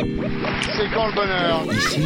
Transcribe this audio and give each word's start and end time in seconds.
C'est 0.00 0.90
quand 0.94 1.08
le 1.08 1.14
bonheur 1.14 1.64
Ici, 1.72 2.00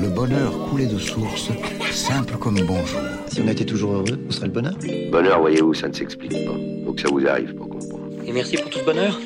le 0.00 0.08
bonheur 0.08 0.68
coulait 0.70 0.86
de 0.86 0.98
source, 0.98 1.50
simple 1.90 2.38
comme 2.38 2.54
bonjour. 2.66 3.00
Si 3.26 3.42
on 3.42 3.48
était 3.48 3.66
toujours 3.66 3.92
heureux, 3.92 4.18
où 4.26 4.32
serait 4.32 4.46
le 4.46 4.52
bonheur 4.52 4.74
Bonheur, 5.12 5.40
voyez-vous, 5.40 5.74
ça 5.74 5.88
ne 5.88 5.92
s'explique 5.92 6.32
pas. 6.46 6.54
Faut 6.86 6.92
que 6.92 7.02
ça 7.02 7.08
vous 7.10 7.26
arrive 7.26 7.54
pour 7.54 7.68
comprendre. 7.68 8.04
Et 8.26 8.32
merci 8.32 8.56
pour 8.56 8.70
tout 8.70 8.78
ce 8.78 8.84
bonheur. 8.84 9.20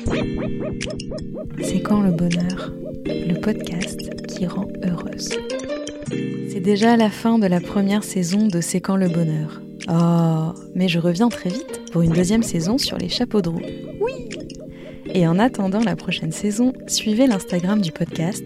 C'est 1.61 1.81
quand 1.81 2.01
le 2.01 2.11
bonheur 2.11 2.73
Le 3.05 3.39
podcast 3.39 4.09
qui 4.27 4.45
rend 4.47 4.67
heureuse. 4.83 5.29
C'est 6.51 6.59
déjà 6.59 6.97
la 6.97 7.09
fin 7.09 7.39
de 7.39 7.47
la 7.47 7.61
première 7.61 8.03
saison 8.03 8.47
de 8.47 8.59
C'est 8.59 8.81
quand 8.81 8.97
le 8.97 9.07
bonheur. 9.07 9.61
Oh, 9.89 10.53
mais 10.75 10.89
je 10.89 10.99
reviens 10.99 11.29
très 11.29 11.49
vite 11.49 11.89
pour 11.91 12.01
une 12.01 12.11
deuxième 12.11 12.43
saison 12.43 12.77
sur 12.77 12.97
les 12.97 13.09
chapeaux 13.09 13.41
de 13.41 13.49
roue. 13.49 13.61
Oui 14.01 14.29
Et 15.13 15.27
en 15.27 15.39
attendant 15.39 15.81
la 15.81 15.95
prochaine 15.95 16.31
saison, 16.31 16.73
suivez 16.87 17.27
l'Instagram 17.27 17.81
du 17.81 17.91
podcast, 17.91 18.43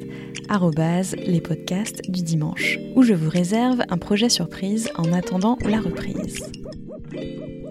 les 1.26 1.42
podcasts 1.42 2.10
du 2.10 2.22
dimanche, 2.22 2.80
où 2.96 3.04
je 3.04 3.14
vous 3.14 3.30
réserve 3.30 3.82
un 3.90 3.98
projet 3.98 4.30
surprise 4.30 4.90
en 4.96 5.12
attendant 5.14 5.58
la 5.66 5.80
reprise. 5.80 6.40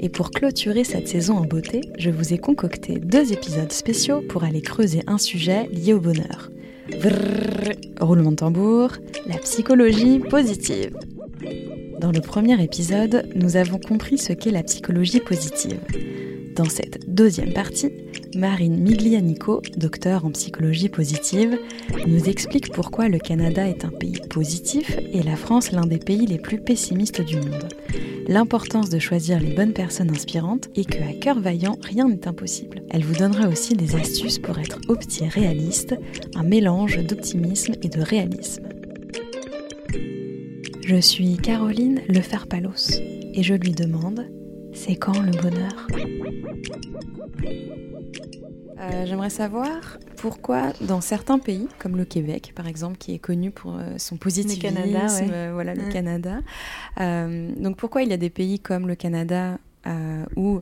Et 0.01 0.09
pour 0.09 0.31
clôturer 0.31 0.85
cette 0.85 1.09
saison 1.09 1.37
en 1.37 1.45
beauté, 1.45 1.81
je 1.99 2.11
vous 2.11 2.35
ai 2.35 2.39
concocté 2.39 2.99
deux 2.99 3.33
épisodes 3.33 3.73
spéciaux 3.73 4.21
pour 4.21 4.45
aller 4.45 4.61
creuser 4.61 5.03
un 5.07 5.19
sujet 5.19 5.69
lié 5.73 5.95
au 5.95 6.01
bonheur. 6.01 6.51
Vrrr, 6.99 7.75
roulement 8.01 8.33
de 8.33 8.37
tambour, 8.37 8.91
la 9.27 9.39
psychologie 9.39 10.19
positive. 10.19 10.97
Dans 12.01 12.11
le 12.11 12.21
premier 12.21 12.61
épisode, 12.63 13.29
nous 13.37 13.57
avons 13.57 13.79
compris 13.79 14.19
ce 14.19 14.33
qu'est 14.33 14.51
la 14.51 14.65
psychologie 14.65 15.21
positive. 15.21 15.81
Dans 16.57 16.69
cette 16.69 17.09
deuxième 17.09 17.53
partie, 17.53 17.93
Marine 18.35 18.79
Miglianico, 18.79 19.61
docteur 19.77 20.25
en 20.25 20.31
psychologie 20.31 20.89
positive, 20.89 21.59
nous 22.07 22.29
explique 22.29 22.73
pourquoi 22.73 23.09
le 23.09 23.19
Canada 23.19 23.69
est 23.69 23.85
un 23.85 23.91
pays 23.91 24.21
positif 24.31 24.97
et 25.13 25.23
la 25.23 25.37
France 25.37 25.73
l'un 25.73 25.87
des 25.87 25.99
pays 25.99 26.27
les 26.27 26.39
plus 26.39 26.59
pessimistes 26.59 27.21
du 27.21 27.37
monde. 27.37 27.69
L'importance 28.29 28.89
de 28.89 28.99
choisir 28.99 29.41
les 29.41 29.53
bonnes 29.53 29.73
personnes 29.73 30.11
inspirantes 30.11 30.69
et 30.75 30.85
que 30.85 31.03
à 31.03 31.13
cœur 31.13 31.41
vaillant, 31.41 31.77
rien 31.83 32.09
n'est 32.09 32.27
impossible. 32.27 32.83
Elle 32.91 33.05
vous 33.05 33.17
donnera 33.17 33.49
aussi 33.49 33.75
des 33.75 33.97
astuces 33.97 34.39
pour 34.39 34.59
être 34.59 34.81
opti 34.89 35.27
réaliste, 35.29 35.95
un 36.35 36.45
mélange 36.45 36.99
d'optimisme 37.05 37.75
et 37.83 37.89
de 37.89 38.01
réalisme. 38.01 38.69
Je 40.85 40.97
suis 40.97 41.37
Caroline 41.37 42.01
Leferpalos 42.09 43.01
et 43.35 43.43
je 43.43 43.55
lui 43.55 43.73
demande 43.73 44.27
c'est 44.75 44.97
quand 44.97 45.21
le 45.21 45.33
bonheur? 45.33 45.87
Euh, 48.79 49.05
J'aimerais 49.07 49.31
savoir 49.31 49.99
pourquoi 50.17 50.73
dans 50.81 51.01
certains 51.01 51.39
pays, 51.39 51.69
comme 51.79 51.97
le 51.97 52.05
Québec 52.05 52.53
par 52.57 52.67
exemple, 52.67 52.97
qui 52.97 53.15
est 53.15 53.19
connu 53.19 53.51
pour 53.51 53.77
euh, 53.77 53.95
son 53.99 54.17
positivisme, 54.17 54.61
Canada, 54.61 55.07
ouais. 55.15 55.29
euh, 55.31 55.51
voilà 55.53 55.75
le 55.75 55.83
Mm. 55.85 55.89
Canada. 55.89 56.39
euh, 57.01 57.53
donc 57.57 57.77
pourquoi 57.77 58.03
il 58.03 58.09
y 58.11 58.13
a 58.13 58.17
des 58.17 58.31
pays 58.31 58.59
comme 58.61 58.89
le 58.89 58.95
Canada 58.95 59.59
où, 60.37 60.61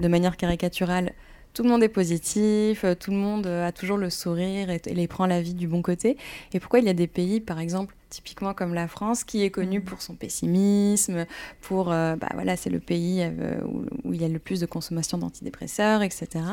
de 0.00 0.08
manière 0.08 0.36
caricaturale, 0.36 1.12
tout 1.56 1.62
le 1.62 1.70
monde 1.70 1.82
est 1.82 1.88
positif, 1.88 2.84
euh, 2.84 2.94
tout 2.94 3.10
le 3.10 3.16
monde 3.16 3.46
euh, 3.46 3.66
a 3.66 3.72
toujours 3.72 3.96
le 3.96 4.10
sourire 4.10 4.68
et, 4.68 4.78
et 4.84 4.94
les 4.94 5.08
prend 5.08 5.24
la 5.24 5.40
vie 5.40 5.54
du 5.54 5.66
bon 5.66 5.80
côté. 5.80 6.18
Et 6.52 6.60
pourquoi 6.60 6.80
il 6.80 6.84
y 6.84 6.90
a 6.90 6.92
des 6.92 7.06
pays, 7.06 7.40
par 7.40 7.60
exemple, 7.60 7.94
typiquement 8.10 8.52
comme 8.52 8.74
la 8.74 8.88
France, 8.88 9.24
qui 9.24 9.42
est 9.42 9.50
connu 9.50 9.80
pour 9.80 10.02
son 10.02 10.14
pessimisme, 10.14 11.24
pour, 11.62 11.90
euh, 11.90 12.14
bah 12.16 12.28
voilà, 12.34 12.58
c'est 12.58 12.68
le 12.68 12.78
pays 12.78 13.22
euh, 13.22 13.58
où, 13.64 13.86
où 14.04 14.12
il 14.12 14.20
y 14.20 14.24
a 14.26 14.28
le 14.28 14.38
plus 14.38 14.60
de 14.60 14.66
consommation 14.66 15.16
d'antidépresseurs, 15.16 16.02
etc. 16.02 16.44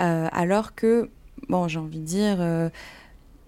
Euh, 0.00 0.28
alors 0.32 0.74
que, 0.74 1.10
bon, 1.48 1.68
j'ai 1.68 1.78
envie 1.78 2.00
de 2.00 2.04
dire, 2.04 2.70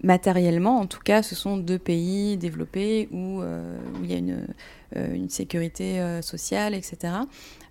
matériellement, 0.03 0.79
en 0.79 0.85
tout 0.85 0.99
cas, 0.99 1.23
ce 1.23 1.33
sont 1.33 1.57
deux 1.57 1.79
pays 1.79 2.37
développés 2.37 3.07
où, 3.11 3.41
euh, 3.41 3.77
où 3.99 4.03
il 4.03 4.11
y 4.11 4.13
a 4.13 4.17
une, 4.17 4.45
euh, 4.97 5.13
une 5.15 5.29
sécurité 5.29 5.99
euh, 6.01 6.21
sociale, 6.21 6.75
etc. 6.75 7.13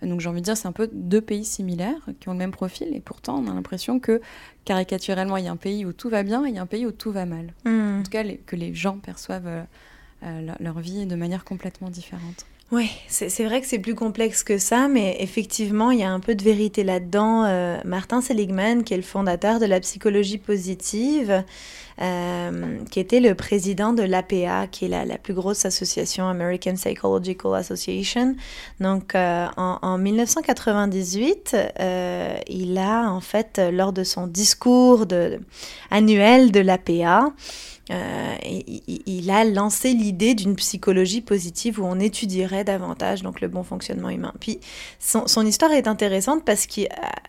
Donc 0.03 0.21
j'ai 0.21 0.29
envie 0.29 0.41
de 0.41 0.45
dire, 0.47 0.57
c'est 0.57 0.67
un 0.67 0.73
peu 0.73 0.89
deux 0.93 1.21
pays 1.21 1.45
similaires 1.45 2.01
qui 2.21 2.29
ont 2.29 2.33
le 2.33 2.39
même 2.39 2.51
profil, 2.51 2.89
et 2.95 3.01
pourtant 3.01 3.39
on 3.39 3.51
a 3.51 3.55
l'impression 3.55 4.01
que 4.01 4.21
caricaturellement, 4.65 5.37
il 5.37 5.45
y 5.45 5.49
a 5.49 5.53
un 5.53 5.57
pays 5.57 5.85
où 5.85 5.93
tout 5.93 6.09
va 6.09 6.23
bien 6.23 6.45
et 6.47 6.49
il 6.49 6.55
y 6.55 6.59
a 6.59 6.63
un 6.63 6.67
pays 6.67 6.87
où 6.87 6.93
tout 6.93 7.13
va 7.13 7.27
mal. 7.27 7.53
Hmm. 7.65 8.01
En 8.01 8.03
tout 8.03 8.11
cas, 8.11 8.23
les- 8.23 8.39
que 8.39 8.57
les 8.57 8.75
gens 8.75 8.99
perçoivent 8.99 9.47
euh, 9.47 10.41
leur, 10.41 10.57
leur 10.61 10.81
vie 10.81 11.05
de 11.07 11.17
manière 11.17 11.45
complètement 11.45 11.91
différente. 11.91 12.47
Oui, 12.73 12.91
c'est 13.07 13.45
vrai 13.45 13.61
que 13.61 13.67
c'est 13.67 13.79
plus 13.79 13.95
complexe 13.95 14.43
que 14.43 14.57
ça, 14.57 14.89
mais 14.89 15.19
effectivement, 15.21 15.91
il 15.91 15.99
y 15.99 16.03
a 16.05 16.11
un 16.11 16.21
peu 16.21 16.35
de 16.35 16.43
vérité 16.43 16.85
là-dedans. 16.85 17.45
Euh, 17.45 17.77
Martin 17.85 18.23
Seligman, 18.23 18.83
qui 18.83 18.95
est 18.95 18.97
le 18.97 19.03
fondateur 19.03 19.61
de 19.61 19.67
la 19.67 19.79
psychologie 19.79 20.39
positive, 20.39 21.45
euh, 22.01 22.79
qui 22.91 22.99
était 22.99 23.21
le 23.21 23.35
président 23.35 23.93
de 23.93 24.03
l'APA, 24.03 24.67
qui 24.69 24.87
est 24.87 24.89
la, 24.89 25.19
plus 25.19 25.35
grosse 25.35 25.67
association, 25.67 26.27
American 26.27 26.73
Psychological 26.73 27.55
Association. 27.57 28.37
Donc, 28.81 29.15
euh, 29.15 29.47
en, 29.59 29.79
en 29.83 29.99
1998, 29.99 31.55
euh, 31.79 32.37
il 32.49 32.79
a, 32.79 33.11
en 33.11 33.21
fait, 33.21 33.61
lors 33.71 33.93
de 33.93 34.03
son 34.03 34.27
discours 34.27 35.05
de, 35.05 35.41
annuel 35.91 36.51
de 36.51 36.61
l'APA, 36.61 37.33
euh, 37.93 38.35
il, 39.07 39.31
a 39.31 39.45
lancé 39.45 39.93
l'idée 39.93 40.35
d'une 40.35 40.57
psychologie 40.57 41.21
positive 41.21 41.81
où 41.81 41.85
on 41.85 42.01
étudierait 42.01 42.65
davantage 42.65 43.23
donc 43.23 43.41
le 43.41 43.49
bon 43.49 43.63
fonctionnement 43.63 44.09
humain. 44.09 44.33
Puis 44.41 44.61
son, 44.99 45.47
histoire 45.47 45.73
est 45.73 45.87
intéressante 45.87 46.45
parce 46.45 46.67
qu'à 46.67 46.89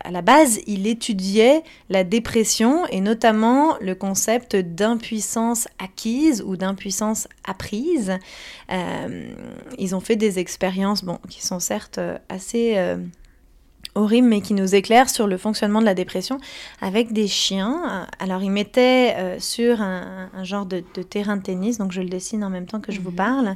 la 0.09 0.21
base, 0.21 0.59
il 0.65 0.87
étudiait 0.87 1.63
la 1.89 2.03
dépression 2.03 2.85
et 2.87 3.01
notamment 3.01 3.77
le 3.81 3.95
concept 3.95 4.55
d'impuissance 4.55 5.67
acquise 5.79 6.41
ou 6.45 6.55
d'impuissance 6.55 7.27
apprise. 7.45 8.13
Euh, 8.71 9.33
ils 9.77 9.95
ont 9.95 9.99
fait 9.99 10.15
des 10.15 10.39
expériences 10.39 11.03
bon, 11.03 11.19
qui 11.29 11.45
sont 11.45 11.59
certes 11.59 11.97
euh, 11.97 12.17
assez... 12.29 12.77
horribles, 13.95 14.27
mais 14.27 14.41
qui 14.41 14.53
nous 14.53 14.75
éclairent 14.75 15.09
sur 15.09 15.27
le 15.27 15.37
fonctionnement 15.37 15.79
de 15.79 15.85
la 15.85 15.93
dépression 15.93 16.39
avec 16.81 17.13
des 17.13 17.27
chiens. 17.27 18.07
Alors, 18.19 18.41
ils 18.41 18.51
mettaient 18.51 19.15
euh, 19.17 19.39
sur 19.39 19.81
un, 19.81 20.29
un 20.33 20.43
genre 20.43 20.65
de, 20.65 20.83
de 20.93 21.03
terrain 21.03 21.37
de 21.37 21.43
tennis, 21.43 21.77
donc 21.77 21.91
je 21.91 22.01
le 22.01 22.09
dessine 22.09 22.43
en 22.43 22.49
même 22.49 22.65
temps 22.65 22.79
que 22.79 22.91
je 22.91 22.99
vous 22.99 23.11
parle, 23.11 23.55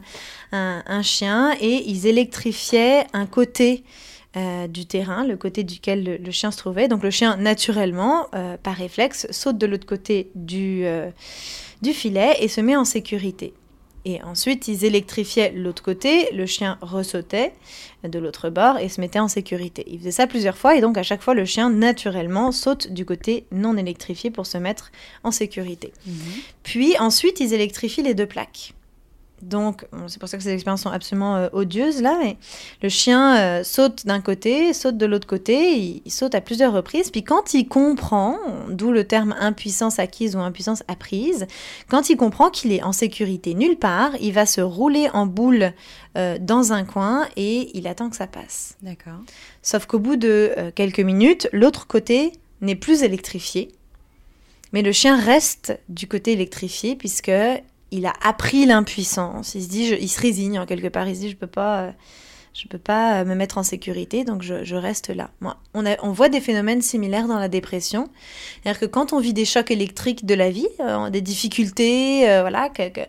un, 0.52 0.84
un 0.86 1.02
chien, 1.02 1.53
et 1.59 1.84
ils 1.90 2.06
électrifiaient 2.06 3.08
un 3.14 3.26
côté 3.26 3.84
euh, 4.36 4.68
du 4.68 4.86
terrain, 4.86 5.26
le 5.26 5.38
côté 5.38 5.64
duquel 5.64 6.03
le, 6.03 6.18
le 6.18 6.31
chien 6.31 6.52
se 6.52 6.58
trouvait. 6.58 6.88
Donc, 6.88 7.03
le 7.03 7.12
chien, 7.12 7.38
naturellement, 7.38 8.28
euh, 8.36 8.58
par 8.62 8.76
réflexe, 8.76 9.28
saute 9.31 9.58
de 9.58 9.66
l'autre 9.66 9.88
côté 9.88 10.30
du, 10.36 10.86
du 11.81 11.94
filet 11.94 12.36
et 12.42 12.47
se 12.47 12.62
met 12.62 12.76
en 12.76 12.86
sécurité. 12.86 13.53
Et 14.09 14.23
ensuite, 14.23 14.69
ils 14.69 14.85
électrifiaient 14.85 15.51
l'autre 15.53 15.84
côté, 15.84 16.31
le 16.31 16.45
chien 16.45 16.78
ressautait 16.79 17.51
de 18.06 18.19
l'autre 18.19 18.50
bord 18.50 18.78
et 18.79 18.88
se 18.88 19.01
mettait 19.01 19.19
en 19.19 19.28
sécurité. 19.28 19.84
Ils 19.85 20.00
faisaient 20.00 20.12
ça 20.12 20.28
plusieurs 20.28 20.56
fois 20.56 20.78
et 20.78 20.81
donc 20.81 20.97
à 20.97 21.03
chaque 21.03 21.22
fois, 21.22 21.34
le 21.34 21.44
chien 21.44 21.69
naturellement 21.69 22.53
saute 22.53 22.94
du 22.94 23.03
côté 23.03 23.47
non 23.51 23.75
électrifié 23.75 24.31
pour 24.31 24.46
se 24.46 24.57
mettre 24.57 24.94
en 25.25 25.31
sécurité. 25.31 25.91
Puis 26.63 26.97
ensuite, 27.00 27.41
ils 27.41 27.53
électrifient 27.53 28.01
les 28.01 28.13
deux 28.13 28.25
plaques. 28.25 28.73
Donc, 29.42 29.86
bon, 29.92 30.08
c'est 30.08 30.20
pour 30.20 30.28
ça 30.28 30.38
que 30.38 30.44
ces 30.44 30.52
expériences 30.52 30.81
sont 30.81 30.90
absolument 30.90 31.36
euh, 31.36 31.50
odieuses 31.53 32.02
là, 32.02 32.18
mais 32.22 32.38
le 32.81 32.90
chien 32.90 33.38
euh, 33.38 33.64
saute 33.64 34.06
d'un 34.08 34.20
côté, 34.20 34.74
saute 34.74 34.98
de 34.98 35.06
l'autre 35.06 35.28
côté, 35.28 35.78
il, 35.78 36.02
il 36.06 36.12
saute 36.12 36.34
à 36.34 36.42
plusieurs 36.42 36.74
reprises, 36.74 37.12
puis 37.12 37.24
quand 37.24 37.53
il 37.53 37.68
comprend, 37.68 38.38
d'où 38.70 38.92
le 38.92 39.03
terme 39.03 39.36
impuissance 39.40 40.00
acquise 40.00 40.36
ou 40.36 40.40
impuissance 40.40 40.84
apprise, 40.88 41.46
quand 41.88 42.09
il 42.09 42.18
comprend 42.18 42.50
qu'il 42.50 42.72
est 42.72 42.81
en 42.81 42.92
sécurité 42.92 43.53
nulle 43.53 43.78
part, 43.78 44.12
il 44.20 44.34
va 44.34 44.47
se 44.47 44.62
rouler 44.62 45.08
en 45.14 45.28
boule 45.28 45.72
euh, 46.18 46.38
dans 46.42 46.74
un 46.74 46.84
coin 46.84 47.28
et 47.36 47.78
il 47.78 47.88
attend 47.88 48.09
que 48.09 48.16
ça 48.16 48.28
passe. 48.28 48.76
D'accord. 48.81 49.22
Sauf 49.62 49.86
qu'au 49.86 50.00
bout 50.00 50.16
de 50.16 50.72
quelques 50.74 51.00
minutes, 51.00 51.47
l'autre 51.52 51.85
côté 51.85 52.32
n'est 52.61 52.76
plus 52.76 53.03
électrifié, 53.03 53.72
mais 54.73 54.82
le 54.82 54.91
chien 54.91 55.20
reste 55.20 55.79
du 55.90 56.08
côté 56.08 56.32
électrifié 56.32 56.96
puisque 56.96 57.32
il 57.91 58.05
a 58.05 58.13
appris 58.23 58.66
l'impuissance. 58.66 59.55
Il 59.55 59.63
se 59.63 59.69
dit, 59.69 59.85
il 59.99 60.09
se 60.09 60.19
résigne 60.22 60.59
en 60.59 60.66
quelque 60.66 60.87
part. 60.87 61.07
Il 61.07 61.16
se 61.16 61.22
dit, 61.22 61.29
je 61.29 61.35
peux 61.35 61.47
pas, 61.47 61.81
euh, 61.81 61.91
je 62.53 62.67
peux 62.67 62.79
pas 62.79 63.22
euh, 63.22 63.25
me 63.25 63.35
mettre 63.35 63.57
en 63.57 63.63
sécurité, 63.63 64.23
donc 64.23 64.41
je, 64.41 64.75
reste 64.75 65.09
là. 65.09 65.29
On, 65.73 65.84
on 66.01 66.11
voit 66.11 66.28
des 66.29 66.41
phénomènes 66.41 66.81
similaires 66.81 67.28
dans 67.28 67.37
la 67.39 67.47
dépression. 67.49 68.09
C'est-à-dire 68.61 68.79
que 68.79 68.85
quand 68.87 69.13
on 69.13 69.19
vit 69.19 69.34
des 69.34 69.45
chocs 69.45 69.72
électriques 69.72 70.25
de 70.25 70.34
la 70.34 70.49
vie, 70.49 70.67
euh, 70.79 71.09
des 71.09 71.22
difficultés, 71.22 72.22
voilà, 72.41 72.69
que- 72.69 72.89
que- 72.89 73.01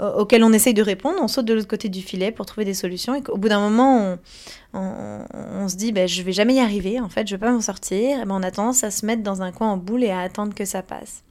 au- 0.00 0.20
auxquelles 0.22 0.42
on 0.42 0.52
essaye 0.52 0.74
de 0.74 0.82
répondre, 0.82 1.18
on 1.20 1.28
saute 1.28 1.44
de 1.44 1.54
l'autre 1.54 1.68
côté 1.68 1.88
du 1.88 2.02
filet 2.02 2.32
pour 2.32 2.46
trouver 2.46 2.64
des 2.64 2.74
solutions. 2.74 3.14
Et 3.14 3.22
qu'au 3.22 3.36
bout 3.36 3.48
d'un 3.48 3.60
moment, 3.60 4.16
on 4.72 5.68
se 5.68 5.76
dit, 5.76 5.92
ben, 5.92 6.08
je 6.08 6.22
vais 6.22 6.32
jamais 6.32 6.54
y 6.54 6.60
arriver, 6.60 6.98
en 6.98 7.08
fait, 7.08 7.28
je 7.28 7.36
vais 7.36 7.40
pas 7.40 7.52
m'en 7.52 7.60
sortir. 7.60 8.20
Et 8.22 8.24
ben, 8.24 8.34
on 8.34 8.42
a 8.42 8.50
tendance 8.50 8.82
à 8.84 8.90
se 8.90 9.06
mettre 9.06 9.22
dans 9.22 9.42
un 9.42 9.52
coin 9.52 9.68
en 9.70 9.76
boule 9.76 10.02
et 10.02 10.10
à 10.10 10.20
attendre 10.20 10.54
que 10.54 10.64
ça 10.64 10.82
passe. 10.82 11.22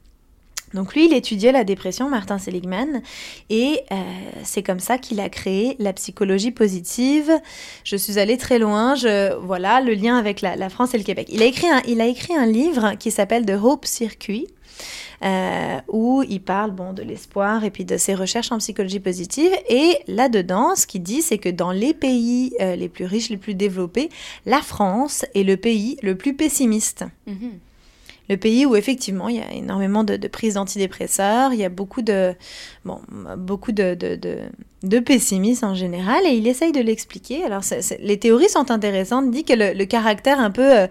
Donc 0.73 0.95
lui, 0.95 1.05
il 1.05 1.13
étudiait 1.13 1.51
la 1.51 1.63
dépression, 1.63 2.09
Martin 2.09 2.39
Seligman, 2.39 3.01
et 3.49 3.81
euh, 3.91 3.95
c'est 4.43 4.63
comme 4.63 4.79
ça 4.79 4.97
qu'il 4.97 5.19
a 5.19 5.29
créé 5.29 5.75
la 5.79 5.93
psychologie 5.93 6.51
positive. 6.51 7.31
Je 7.83 7.95
suis 7.95 8.19
allée 8.19 8.37
très 8.37 8.59
loin, 8.59 8.95
voilà 9.41 9.81
le 9.81 9.93
lien 9.93 10.17
avec 10.17 10.41
la, 10.41 10.69
France 10.69 10.93
et 10.93 10.97
le 10.97 11.03
Québec. 11.03 11.27
Il 11.29 11.41
a 11.41 11.45
écrit 11.45 11.69
un, 11.69 11.81
il 11.87 12.01
a 12.01 12.07
écrit 12.07 12.35
un 12.35 12.45
livre 12.45 12.93
qui 12.97 13.11
s'appelle 13.11 13.45
The 13.45 13.57
Hope 13.61 13.85
Circuit. 13.85 14.47
Euh, 15.23 15.79
où 15.87 16.21
il 16.27 16.41
parle 16.41 16.71
bon, 16.71 16.91
de 16.91 17.01
l'espoir 17.01 17.63
et 17.63 17.71
puis 17.71 17.85
de 17.85 17.95
ses 17.95 18.13
recherches 18.13 18.51
en 18.51 18.57
psychologie 18.57 18.99
positive. 18.99 19.51
Et 19.69 19.99
là-dedans, 20.07 20.75
ce 20.75 20.85
qu'il 20.85 21.01
dit, 21.01 21.21
c'est 21.21 21.37
que 21.37 21.47
dans 21.47 21.71
les 21.71 21.93
pays 21.93 22.51
euh, 22.59 22.75
les 22.75 22.89
plus 22.89 23.05
riches, 23.05 23.29
les 23.29 23.37
plus 23.37 23.55
développés, 23.55 24.09
la 24.45 24.61
France 24.61 25.25
est 25.33 25.43
le 25.43 25.55
pays 25.55 25.97
le 26.01 26.17
plus 26.17 26.33
pessimiste. 26.35 27.05
Mm-hmm 27.29 27.51
le 28.29 28.37
pays 28.37 28.65
où 28.65 28.75
effectivement 28.75 29.27
il 29.29 29.37
y 29.37 29.41
a 29.41 29.51
énormément 29.51 30.03
de, 30.03 30.15
prises 30.27 30.53
d'antidépresseurs, 30.55 31.53
il 31.53 31.59
y 31.59 31.65
a 31.65 31.69
beaucoup 31.69 32.01
de, 32.01 32.33
bon, 32.85 32.99
beaucoup 33.37 33.71
de, 33.71 33.95
de, 33.95 34.99
pessimisme 34.99 35.65
en 35.65 35.75
général, 35.75 36.25
et 36.25 36.31
il 36.31 36.47
essaye 36.47 36.71
de 36.71 36.79
l'expliquer. 36.79 37.43
Alors 37.43 37.63
les 37.99 38.19
théories 38.19 38.49
sont 38.49 38.71
intéressantes, 38.71 39.31
dit 39.31 39.43
que 39.43 39.53
le, 39.53 39.85
caractère 39.85 40.39
un 40.39 40.51
peu 40.51 40.77
euh, 40.77 40.87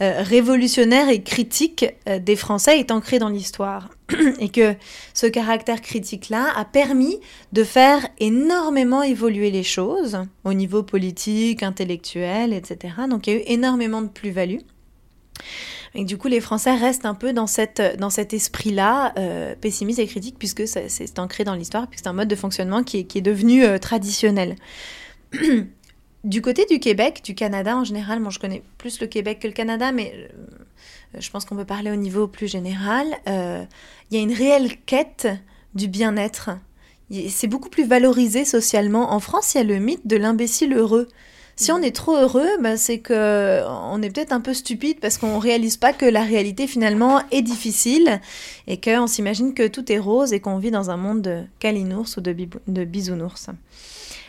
euh, 0.00 0.22
révolutionnaire 0.22 1.08
et 1.08 1.22
critique 1.22 1.84
euh, 2.08 2.18
des 2.18 2.36
Français 2.36 2.78
est 2.78 2.90
ancré 2.90 3.18
dans 3.18 3.28
l'histoire, 3.28 3.90
et 4.38 4.48
que 4.48 4.74
ce 5.14 5.26
caractère 5.26 5.80
critique-là 5.80 6.52
a 6.56 6.64
permis 6.64 7.18
de 7.52 7.64
faire 7.64 8.06
énormément 8.20 9.02
évoluer 9.02 9.50
les 9.50 9.64
choses 9.64 10.18
au 10.44 10.54
niveau 10.54 10.82
politique, 10.82 11.62
intellectuel, 11.62 12.52
etc. 12.52 12.94
Donc 13.10 13.26
il 13.26 13.32
y 13.32 13.36
a 13.36 13.40
eu 13.40 13.44
énormément 13.46 14.02
de 14.02 14.08
plus-value. 14.08 14.60
Et 15.98 16.04
du 16.04 16.18
coup, 16.18 16.28
les 16.28 16.42
Français 16.42 16.74
restent 16.74 17.06
un 17.06 17.14
peu 17.14 17.32
dans, 17.32 17.46
cet 17.46 17.80
esprit-là, 17.80 19.14
euh, 19.18 19.54
pessimiste 19.58 19.98
et 19.98 20.06
critique, 20.06 20.36
puisque 20.38 20.68
c'est 20.68 21.18
ancré 21.18 21.42
dans 21.42 21.54
l'histoire, 21.54 21.88
puisque 21.88 22.04
c'est 22.04 22.10
un 22.10 22.12
mode 22.12 22.28
de 22.28 22.36
fonctionnement 22.36 22.82
qui 22.82 22.98
est, 22.98 23.04
qui 23.04 23.16
est 23.16 23.22
devenu 23.22 23.64
euh, 23.64 23.78
traditionnel. 23.78 24.56
du 26.24 26.42
côté 26.42 26.66
du 26.66 26.80
Québec, 26.80 27.22
du 27.24 27.34
Canada 27.34 27.74
en 27.74 27.84
général, 27.84 28.20
moi 28.20 28.30
je 28.30 28.38
connais 28.38 28.62
plus 28.76 29.00
le 29.00 29.06
Québec 29.06 29.38
que 29.40 29.46
le 29.46 29.54
Canada, 29.54 29.90
mais 29.90 30.12
euh, 30.14 31.18
je 31.18 31.30
pense 31.30 31.46
qu'on 31.46 31.56
peut 31.56 31.64
parler 31.64 31.90
au 31.90 31.96
niveau 31.96 32.28
plus 32.28 32.46
général, 32.46 33.06
il 33.26 34.16
y 34.16 34.18
a 34.18 34.22
une 34.22 34.34
réelle 34.34 34.76
quête 34.84 35.28
du 35.74 35.88
bien-être. 35.88 36.50
C'est 37.30 37.46
beaucoup 37.46 37.70
plus 37.70 37.86
valorisé 37.86 38.44
socialement. 38.44 39.14
En 39.14 39.20
France, 39.20 39.54
il 39.54 39.58
y 39.58 39.60
a 39.62 39.64
le 39.64 39.78
mythe 39.78 40.06
de 40.06 40.16
l'imbécile 40.16 40.74
heureux. 40.74 41.08
Si 41.58 41.72
on 41.72 41.80
est 41.80 41.94
trop 41.94 42.16
heureux, 42.16 42.48
bah, 42.60 42.76
c'est 42.76 42.98
que 42.98 43.62
on 43.66 44.02
est 44.02 44.10
peut-être 44.10 44.32
un 44.32 44.42
peu 44.42 44.52
stupide 44.52 45.00
parce 45.00 45.16
qu'on 45.16 45.38
réalise 45.38 45.78
pas 45.78 45.94
que 45.94 46.04
la 46.04 46.22
réalité 46.22 46.66
finalement 46.66 47.22
est 47.30 47.40
difficile 47.40 48.20
et 48.66 48.78
qu'on 48.78 49.06
s'imagine 49.06 49.54
que 49.54 49.66
tout 49.66 49.90
est 49.90 49.98
rose 49.98 50.34
et 50.34 50.40
qu'on 50.40 50.58
vit 50.58 50.70
dans 50.70 50.90
un 50.90 50.98
monde 50.98 51.22
de 51.22 51.44
calinours 51.58 52.08
ou 52.18 52.20
de, 52.20 52.36
de 52.66 52.84
bisounours. 52.84 53.48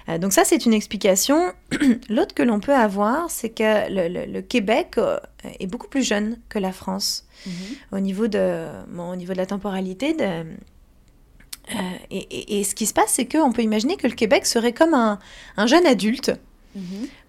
Euh, 0.10 0.18
donc 0.18 0.34
ça, 0.34 0.44
c'est 0.46 0.66
une 0.66 0.74
explication. 0.74 1.52
L'autre 2.10 2.34
que 2.34 2.44
l'on 2.44 2.60
peut 2.60 2.74
avoir, 2.74 3.30
c'est 3.30 3.50
que 3.50 3.90
le, 3.90 4.42
Québec 4.42 4.94
euh, 4.98 5.20
est 5.60 5.68
beaucoup 5.68 5.88
plus 5.88 6.04
jeune 6.04 6.38
que 6.50 6.60
la 6.60 6.72
France 6.72 7.26
mhm. 7.46 7.52
au, 7.92 8.00
niveau 8.00 8.28
de, 8.28 8.68
au 8.98 9.16
niveau 9.16 9.34
de 9.34 9.38
la 9.38 9.46
temporalité. 9.46 10.14
De, 10.14 10.24
euh, 10.24 11.76
et, 12.10 12.64
ce 12.64 12.74
qui 12.74 12.86
se 12.86 12.94
passe, 12.94 13.12
c'est 13.12 13.26
qu'on 13.26 13.52
peut 13.52 13.64
imaginer 13.64 13.98
que 13.98 14.08
le 14.08 14.14
Québec 14.14 14.46
serait 14.46 14.74
comme 14.74 14.94
un, 14.94 15.20
un 15.58 15.68
jeune 15.68 15.86
adulte 15.86 16.32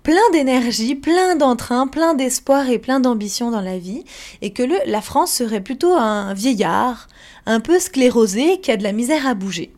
Plein 0.02 0.30
d'énergie, 0.32 0.94
plein 0.94 1.36
d'entrain, 1.36 1.86
plein 1.86 2.14
d'espoir 2.14 2.68
et 2.70 2.78
plein 2.78 3.00
d'ambition 3.00 3.50
dans 3.50 3.60
la 3.60 3.78
vie, 3.78 4.04
et 4.42 4.52
que 4.52 4.62
la 4.86 5.00
France 5.00 5.32
serait 5.32 5.60
plutôt 5.60 5.94
un 5.94 6.34
vieillard, 6.34 7.08
un 7.46 7.60
peu 7.60 7.78
sclérosé, 7.78 8.60
qui 8.60 8.70
a 8.70 8.76
de 8.76 8.82
la 8.82 8.92
misère 8.92 9.26
à 9.26 9.34
bouger. 9.34 9.72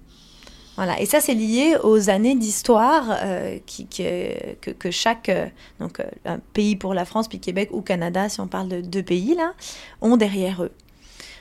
Voilà, 0.77 0.99
et 0.99 1.05
ça 1.05 1.21
c'est 1.21 1.35
lié 1.35 1.77
aux 1.83 2.09
années 2.09 2.35
d'histoire 2.35 3.05
euh, 3.23 3.59
qui, 3.67 3.87
que, 3.87 4.71
que, 4.71 4.91
chaque 4.91 5.29
euh, 5.29 5.47
donc, 5.79 6.01
euh, 6.01 6.39
pays 6.55 6.75
pour 6.75 6.95
la 6.95 7.05
France, 7.05 7.29
puis 7.29 7.39
Québec 7.39 7.69
ou 7.73 7.83
Canada, 7.83 8.31
si 8.31 8.41
on 8.41 8.47
parle 8.47 8.69
de 8.69 8.81
deux 8.81 9.03
pays 9.03 9.35
là, 9.35 9.53
ont 10.01 10.17
derrière 10.17 10.63
eux. 10.63 10.73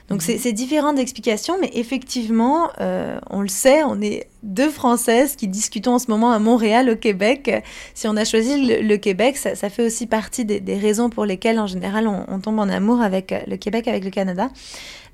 Donc 0.10 0.28
mhm. 0.28 0.38
c'est 0.40 0.54
différentes 0.54 0.98
explications, 0.98 1.56
mais 1.62 1.70
effectivement, 1.74 2.70
euh, 2.82 3.20
on 3.30 3.42
le 3.42 3.48
sait, 3.48 3.84
on 3.84 4.02
est 4.02 4.28
deux 4.42 4.70
Françaises 4.70 5.36
qui 5.36 5.48
discutons 5.48 5.94
en 5.94 6.00
ce 6.00 6.10
moment 6.10 6.32
à 6.32 6.40
Montréal, 6.40 6.90
au 6.90 6.96
Québec. 6.96 7.64
Si 7.94 8.08
on 8.08 8.16
a 8.18 8.26
choisi 8.26 8.82
le, 8.82 8.98
Québec, 8.98 9.38
ça, 9.38 9.70
fait 9.70 9.86
aussi 9.86 10.08
partie 10.08 10.46
des, 10.46 10.78
raisons 10.78 11.10
pour 11.10 11.26
lesquelles, 11.26 11.60
en 11.60 11.68
général, 11.68 12.08
on, 12.08 12.40
tombe 12.40 12.60
en 12.60 12.70
amour 12.70 13.02
avec 13.02 13.34
le 13.46 13.58
Québec, 13.58 13.88
avec 13.88 14.04
le 14.04 14.10
Canada. 14.10 14.50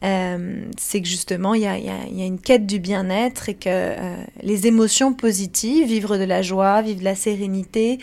Euh, 0.03 0.61
c'est 0.77 1.01
que 1.01 1.07
justement, 1.07 1.53
il 1.55 1.63
y 1.63 1.67
a, 1.67 2.25
une 2.25 2.39
quête 2.39 2.65
du 2.65 2.79
bien-être 2.79 3.49
et 3.49 3.55
que 3.55 3.69
euh, 3.69 4.15
les 4.43 4.67
émotions 4.67 5.13
positives, 5.13 5.87
vivre 5.87 6.17
de 6.17 6.23
la 6.23 6.41
joie, 6.41 6.81
vivre 6.81 6.99
de 6.99 7.05
la 7.05 7.15
sérénité, 7.15 7.99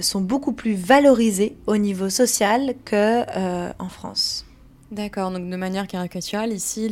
sont 0.00 0.20
beaucoup 0.20 0.52
plus 0.52 0.74
valorisées 0.74 1.54
au 1.68 1.76
niveau 1.76 2.10
social 2.10 2.74
qu'en 2.84 3.88
France. 3.88 4.47
D'accord, 4.90 5.30
donc 5.30 5.48
de 5.48 5.56
manière 5.56 5.86
caricaturale, 5.86 6.52
ici, 6.52 6.88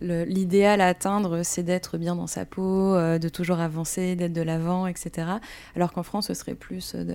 l'idéal 0.00 0.80
à 0.80 0.88
atteindre, 0.88 1.42
c'est 1.42 1.62
d'être 1.62 1.98
bien 1.98 2.14
dans 2.16 2.26
sa 2.26 2.44
peau, 2.44 2.94
euh, 2.94 3.18
de 3.18 3.28
toujours 3.28 3.60
avancer, 3.60 4.14
d'être 4.14 4.32
de 4.32 4.42
l'avant, 4.42 4.86
etc. 4.86 5.26
Alors 5.76 5.92
qu'en 5.92 6.02
France, 6.02 6.28
ce 6.28 6.34
serait 6.34 6.54
plus 6.54 6.94
euh, 6.94 7.14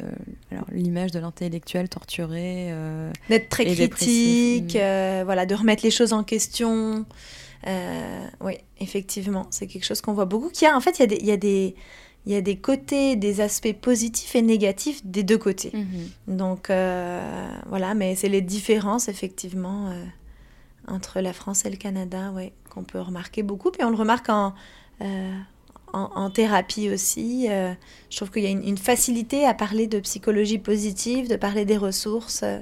l'image 0.71 1.11
de 1.11 1.19
l'intellectuel 1.19 1.89
torturé. 1.89 2.67
Euh, 2.71 3.11
d'être 3.29 3.49
très 3.49 3.65
critique, 3.65 4.73
voilà, 4.73 5.45
de 5.45 5.55
remettre 5.55 5.83
les 5.83 5.91
choses 5.91 6.13
en 6.13 6.23
question. 6.23 7.05
oui, 8.41 8.53
effectivement, 8.79 9.47
c'est 9.51 9.67
quelque 9.67 9.85
chose 9.85 10.01
qu'on 10.01 10.13
voit 10.13 10.25
beaucoup. 10.25 10.49
A, 10.63 10.75
en 10.75 10.81
fait, 10.81 10.99
il 10.99 11.01
y 11.01 11.03
a 11.03 11.07
des 11.07 11.17
il 11.17 11.27
y 11.27 11.31
a 11.31 11.37
des 11.37 11.75
côtés, 12.61 13.15
des 13.15 13.41
aspects 13.41 13.73
positifs 13.73 14.35
et 14.35 14.41
négatifs 14.41 15.05
des 15.05 15.23
deux 15.23 15.37
côtés. 15.37 15.71
Mhm. 15.73 16.37
Donc 16.37 16.69
euh, 16.69 17.47
voilà, 17.67 17.93
mais 17.93 18.15
c'est 18.15 18.29
les 18.29 18.41
différences 18.41 19.07
effectivement 19.07 19.89
euh, 19.89 20.03
entre 20.87 21.21
la 21.21 21.33
France 21.33 21.65
et 21.65 21.69
le 21.69 21.77
Canada, 21.77 22.31
ouais, 22.31 22.53
qu'on 22.69 22.83
peut 22.83 22.99
remarquer 23.01 23.43
beaucoup. 23.43 23.71
Puis 23.71 23.83
on 23.83 23.89
le 23.89 23.95
remarque 23.95 24.29
en, 24.29 24.53
euh, 25.01 25.33
en, 25.93 26.29
thérapie 26.29 26.89
aussi. 26.89 27.47
je 27.47 28.15
trouve 28.15 28.29
qu'il 28.29 28.43
y 28.43 28.47
a 28.47 28.51
une, 28.51 28.63
une, 28.63 28.77
facilité 28.77 29.45
à 29.45 29.53
parler 29.53 29.87
de 29.87 29.99
psychologie 29.99 30.59
positive, 30.59 31.29
de 31.29 31.37
parler 31.37 31.65
des 31.65 31.77
ressources, 31.77 32.43
de 32.43 32.59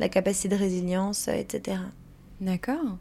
la 0.00 0.08
capacité 0.08 0.48
de 0.48 0.56
résilience, 0.56 1.28
etc. 1.28 1.78
D'accord. 2.40 2.98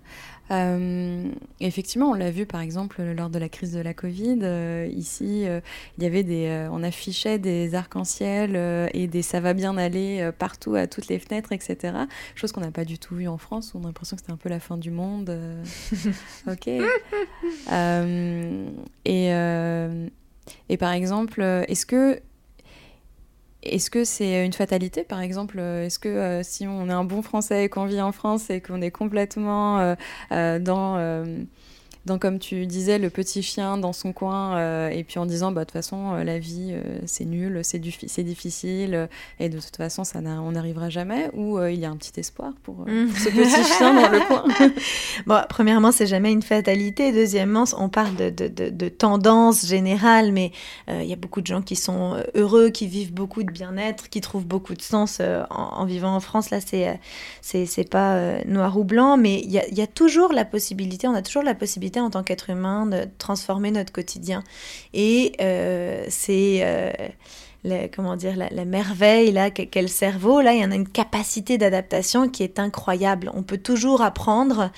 Euh, 0.52 1.32
effectivement, 1.62 2.10
on 2.10 2.14
l'a 2.14 2.32
vu 2.32 2.46
par 2.46 2.62
exemple 2.62 3.02
lors 3.02 3.30
de 3.30 3.40
la 3.40 3.50
crise 3.50 3.74
de 3.74 3.80
la 3.80 3.94
Covid. 3.94 4.40
Euh, 4.42 4.88
ici, 4.92 5.48
euh, 5.48 5.62
il 5.98 6.04
y 6.04 6.08
avait 6.08 6.24
des, 6.24 6.68
on 6.72 6.84
affichait 6.84 7.40
des 7.40 7.76
arcs-en-ciel 7.76 8.90
et 8.94 9.08
des 9.08 9.22
ça 9.22 9.40
va 9.40 9.54
bien 9.54 9.78
aller 9.78 10.30
partout 10.38 10.76
à 10.76 10.88
toutes 10.88 11.08
les 11.08 11.20
fenêtres, 11.20 11.52
etc. 11.52 11.94
Chose 12.36 12.52
qu'on 12.52 12.62
n'a 12.62 12.72
pas 12.72 12.86
du 12.86 13.00
tout 13.00 13.16
vu 13.16 13.28
en 13.28 13.38
France. 13.38 13.74
Où 13.74 13.78
on 13.78 13.84
a 13.84 13.88
l'impression 13.88 14.16
que 14.16 14.22
c'était 14.22 14.34
un 14.34 14.38
peu 14.38 14.50
la 14.50 14.60
fin 14.60 14.78
du 14.78 14.92
monde. 14.92 15.38
ok. 16.48 16.68
et, 19.06 19.28
et 20.70 20.78
par 20.78 20.92
exemple, 20.92 21.42
est-ce 21.42 21.86
que 21.86 22.20
est-ce 23.64 23.90
que 23.90 24.04
c'est 24.04 24.46
une 24.46 24.54
fatalité, 24.54 25.04
par 25.04 25.22
exemple 25.22 25.60
Est-ce 25.60 26.00
que 26.00 26.10
euh, 26.10 26.44
si 26.44 26.68
on 26.68 26.90
est 26.90 26.94
un 26.94 27.04
bon 27.04 27.22
Français 27.22 27.66
et 27.66 27.70
qu'on 27.70 27.86
vit 27.86 28.02
en 28.02 28.12
France 28.12 28.50
et 28.50 28.62
qu'on 28.62 28.82
est 28.82 28.92
complètement 28.92 29.80
euh, 29.80 29.96
euh, 30.32 30.60
dans 32.06 32.14
donc, 32.14 32.22
comme 32.22 32.38
tu 32.38 32.68
disais, 32.68 33.00
le 33.00 33.10
petit 33.10 33.42
chien 33.42 33.76
dans 33.78 33.92
son 33.92 34.14
coin, 34.14 34.58
euh, 34.58 34.90
et 34.90 35.04
puis 35.04 35.18
en 35.18 35.26
disant, 35.26 35.52
bah, 35.52 35.62
de 35.62 35.66
toute 35.66 35.74
façon, 35.74 36.14
euh, 36.14 36.24
la 36.24 36.38
vie, 36.38 36.70
euh, 36.72 37.00
c'est 37.08 37.26
nul, 37.26 37.62
c'est 37.64 37.80
difficile, 37.80 39.10
et 39.40 39.50
de 39.50 39.60
toute 39.60 39.76
façon, 39.78 40.04
ça 40.04 40.20
on 40.20 40.52
n'arrivera 40.52 40.92
jamais, 40.92 41.32
ou 41.34 41.60
il 41.64 41.80
y 41.80 41.86
a 41.86 41.90
un 41.90 41.96
petit 41.96 42.20
espoir 42.20 42.54
pour, 42.62 42.88
mm. 42.88 43.10
ce 43.16 43.30
petit 43.30 43.64
chien 43.64 43.96
dans 43.96 44.10
le 44.10 44.20
coin? 44.28 44.44
Bon, 45.26 45.42
premièrement, 45.50 45.92
c'est 45.92 46.06
jamais 46.06 46.32
une 46.32 46.44
fatalité. 46.44 47.12
Deuxièmement, 47.12 47.64
on 47.78 47.90
parle 47.90 48.16
de, 48.16 48.30
de, 48.30 48.70
de, 48.70 48.90
tendance 48.90 49.66
générale, 49.66 50.32
mais 50.32 50.52
il 50.90 51.06
y 51.06 51.14
a 51.14 51.16
beaucoup 51.16 51.42
de 51.42 51.48
gens 51.48 51.62
qui 51.62 51.76
sont 51.76 52.22
heureux, 52.36 52.70
qui 52.70 52.88
vivent 52.88 53.14
beaucoup 53.14 53.44
de 53.44 53.52
bien-être, 53.52 54.10
qui 54.10 54.22
trouvent 54.22 54.46
beaucoup 54.46 54.76
de 54.76 54.82
sens 54.82 55.22
en, 55.50 55.86
vivant 55.86 56.16
en 56.16 56.20
France. 56.20 56.52
Là, 56.52 56.60
c'est 56.62 57.00
c'est 57.42 57.90
pas 57.90 58.44
noir 58.46 58.78
ou 58.78 58.84
blanc, 58.84 59.18
mais 59.18 59.42
il 59.42 59.52
y 59.52 59.60
a, 59.60 59.68
y 59.70 59.82
a 59.82 59.88
toujours 59.88 60.34
la 60.34 60.46
possibilité, 60.46 61.08
on 61.08 61.16
a 61.16 61.22
toujours 61.22 61.44
la 61.44 61.56
possibilité 61.56 61.93
en 62.00 62.10
tant 62.10 62.24
qu'être 62.24 62.50
humain 62.50 62.86
de 62.86 63.08
transformer 63.18 63.72
notre 63.72 63.92
quotidien. 63.92 64.44
Et 64.94 65.34
euh, 65.42 66.06
c'est... 66.10 66.60
Euh, 66.64 66.92
comment 67.96 68.16
dire, 68.16 68.36
la, 68.36 68.66
merveille 68.66 69.32
là 69.32 69.50
qu'est 69.50 69.82
le 69.82 69.88
cerveau. 69.88 70.42
Là, 70.42 70.54
il 70.54 70.62
y 70.62 70.66
en 70.66 70.72
a 70.72 70.76
une 70.76 70.88
capacité 70.88 71.58
d'adaptation 71.58 72.28
qui 72.28 72.44
est 72.44 72.60
incroyable. 72.60 73.32
On 73.34 73.44
peut 73.44 73.58
toujours 73.58 74.02
apprendre 74.02 74.70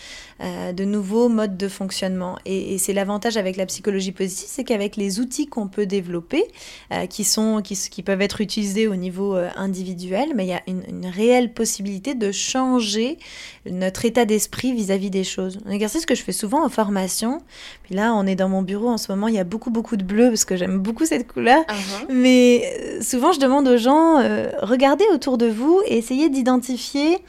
euh, 0.42 0.74
de 0.74 0.84
nouveaux 0.84 1.30
modes 1.30 1.56
de 1.56 1.70
fonctionnement. 1.70 2.38
Et, 2.46 2.78
c'est 2.78 2.92
l'avantage 2.92 3.38
avec 3.38 3.56
la 3.56 3.66
psychologie 3.66 4.12
positive, 4.12 4.50
c'est 4.50 4.66
qu'avec 4.66 4.98
les 4.98 5.22
outils 5.22 5.48
qu'on 5.48 5.70
peut 5.70 5.86
développer, 5.86 6.44
euh, 6.92 7.06
qui, 7.06 7.24
sont, 7.24 7.62
qui, 7.64 7.76
qui, 7.90 8.04
peuvent 8.04 8.22
être 8.22 8.42
utilisés 8.42 8.90
au 8.90 8.98
niveau 8.98 9.38
euh, 9.38 9.48
individuel, 9.56 10.34
mais 10.36 10.44
il 10.46 10.50
y 10.50 10.54
a 10.54 10.62
une, 10.68 10.84
une, 10.90 11.06
réelle 11.06 11.54
possibilité 11.54 12.16
de 12.16 12.34
changer 12.34 13.18
notre 13.66 14.04
état 14.04 14.26
d'esprit 14.26 14.74
vis-à-vis 14.74 15.10
des 15.10 15.24
choses. 15.24 15.60
Un 15.66 15.72
exercice 15.72 16.06
que 16.06 16.16
je 16.16 16.22
fais 16.22 16.34
souvent 16.34 16.66
en 16.66 16.70
formation, 16.70 17.42
puis 17.84 17.96
là 17.96 18.14
on 18.14 18.28
est 18.28 18.36
dans 18.36 18.50
mon 18.50 18.62
bureau 18.62 18.90
en 18.90 18.98
ce 18.98 19.10
moment, 19.14 19.30
il 19.30 19.36
y 19.36 19.40
a 19.40 19.46
beaucoup 19.46 19.72
beaucoup 19.72 19.96
de 19.96 20.04
bleu 20.04 20.28
parce 20.28 20.44
que 20.44 20.58
j'aime 20.58 20.80
beaucoup 20.80 21.06
cette 21.06 21.32
couleur, 21.32 21.62
uh-huh. 21.62 22.14
mais 22.14 23.00
souvent 23.02 23.32
je 23.32 23.40
demande 23.40 23.70
aux 23.70 23.78
gens, 23.78 24.18
regardez 24.62 25.06
autour 25.14 25.38
de 25.38 25.48
vous 25.48 25.82
et 25.88 25.98
essayez 25.98 26.30
d'identifier 26.30 27.20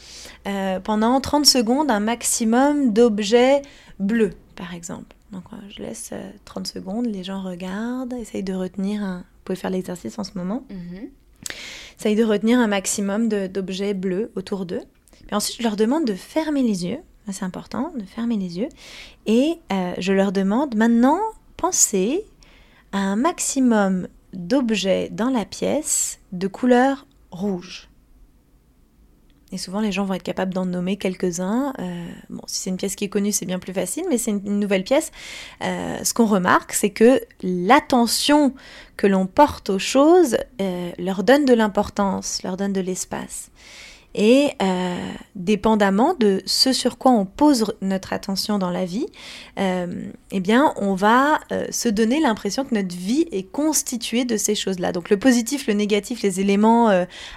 euh, 0.47 0.81
pendant 0.81 1.21
30 1.21 1.47
secondes 1.47 1.91
un 1.91 2.01
maximum 2.01 2.93
d'objets 2.93 3.63
bleus, 3.99 4.33
par 4.55 4.75
exemple. 4.75 5.17
Donc 5.33 5.45
je 5.69 5.83
laisse 5.83 6.13
30 6.45 6.67
euh, 6.67 6.71
secondes, 6.71 7.07
les 7.07 7.25
gens 7.25 7.43
regardent, 7.43 8.15
essayent 8.15 8.45
de 8.45 8.55
retenir 8.55 9.03
un... 9.03 9.19
Vous 9.19 9.53
pouvez 9.53 9.57
faire 9.57 9.71
l'exercice 9.71 10.19
en 10.19 10.25
ce 10.25 10.33
moment. 10.35 10.65
Mm 10.71 11.07
Essayent 11.99 12.17
de 12.17 12.25
retenir 12.25 12.59
un 12.59 12.67
maximum 12.67 13.29
d'objets 13.29 13.95
bleus 13.95 14.31
autour 14.37 14.67
d'eux. 14.67 14.83
Et 15.31 15.35
ensuite, 15.35 15.57
je 15.59 15.63
leur 15.63 15.77
demande 15.77 16.05
de 16.05 16.13
fermer 16.13 16.63
les 16.63 16.85
yeux. 16.85 16.99
C'est 17.31 17.45
important, 17.45 17.93
de 17.97 18.05
fermer 18.05 18.37
les 18.37 18.59
yeux. 18.59 18.69
Et 19.25 19.55
euh, 19.73 19.95
je 19.97 20.13
leur 20.13 20.31
demande 20.31 20.77
maintenant, 20.77 21.19
pensez 21.57 22.25
à 22.93 22.99
un 22.99 23.17
maximum 23.17 24.09
d'objets 24.35 25.09
dans 25.11 25.31
la 25.31 25.45
pièce 25.45 26.19
de 26.33 26.49
couleur 26.49 27.07
rouge. 27.31 27.86
Et 29.53 29.59
souvent, 29.59 29.81
les 29.81 29.93
gens 29.93 30.05
vont 30.05 30.15
être 30.15 30.25
capables 30.25 30.53
d'en 30.53 30.67
nommer 30.67 30.97
quelques-uns. 30.97 31.73
Euh, 31.79 32.07
bon, 32.31 32.43
si 32.47 32.63
c'est 32.63 32.71
une 32.71 32.77
pièce 32.77 32.97
qui 32.97 33.05
est 33.05 33.09
connue, 33.09 33.31
c'est 33.31 33.47
bien 33.47 33.61
plus 33.61 33.73
facile, 33.73 34.05
mais 34.11 34.19
c'est 34.19 34.33
une, 34.33 34.59
nouvelle 34.59 34.83
pièce. 34.83 35.13
Euh, 35.63 36.03
ce 36.03 36.13
qu'on 36.15 36.27
remarque, 36.27 36.73
c'est 36.73 36.91
que 36.91 37.21
l'attention 37.43 38.55
que 38.97 39.07
l'on 39.07 39.27
porte 39.27 39.71
aux 39.71 39.79
choses 39.79 40.37
euh, 40.61 40.91
leur 40.99 41.23
donne 41.23 41.45
de 41.45 41.55
l'importance, 41.55 42.43
leur 42.43 42.57
donne 42.57 42.73
de 42.73 42.81
l'espace. 42.81 43.51
Et 44.19 44.49
euh, 44.63 44.97
dépendamment 45.35 46.15
de 46.15 46.43
ce 46.47 46.73
sur 46.73 46.97
quoi 46.97 47.13
on 47.13 47.27
pose 47.27 47.75
notre 47.83 48.15
attention 48.15 48.59
dans 48.59 48.71
la 48.71 48.87
vie, 48.87 49.07
euh, 49.59 50.07
eh 50.33 50.41
bien, 50.41 50.73
on 50.77 50.95
va 50.95 51.39
euh, 51.53 51.67
se 51.71 51.91
donner 51.91 52.19
l'impression 52.19 52.65
que 52.65 52.75
notre 52.75 52.97
vie 52.97 53.27
est 53.31 53.43
constituée 53.43 54.25
de 54.25 54.39
ces 54.39 54.55
choses-là. 54.55 54.93
Donc 54.93 55.11
le 55.11 55.19
positif, 55.19 55.67
le 55.67 55.75
négatif, 55.75 56.23
les 56.23 56.41
éléments 56.41 56.89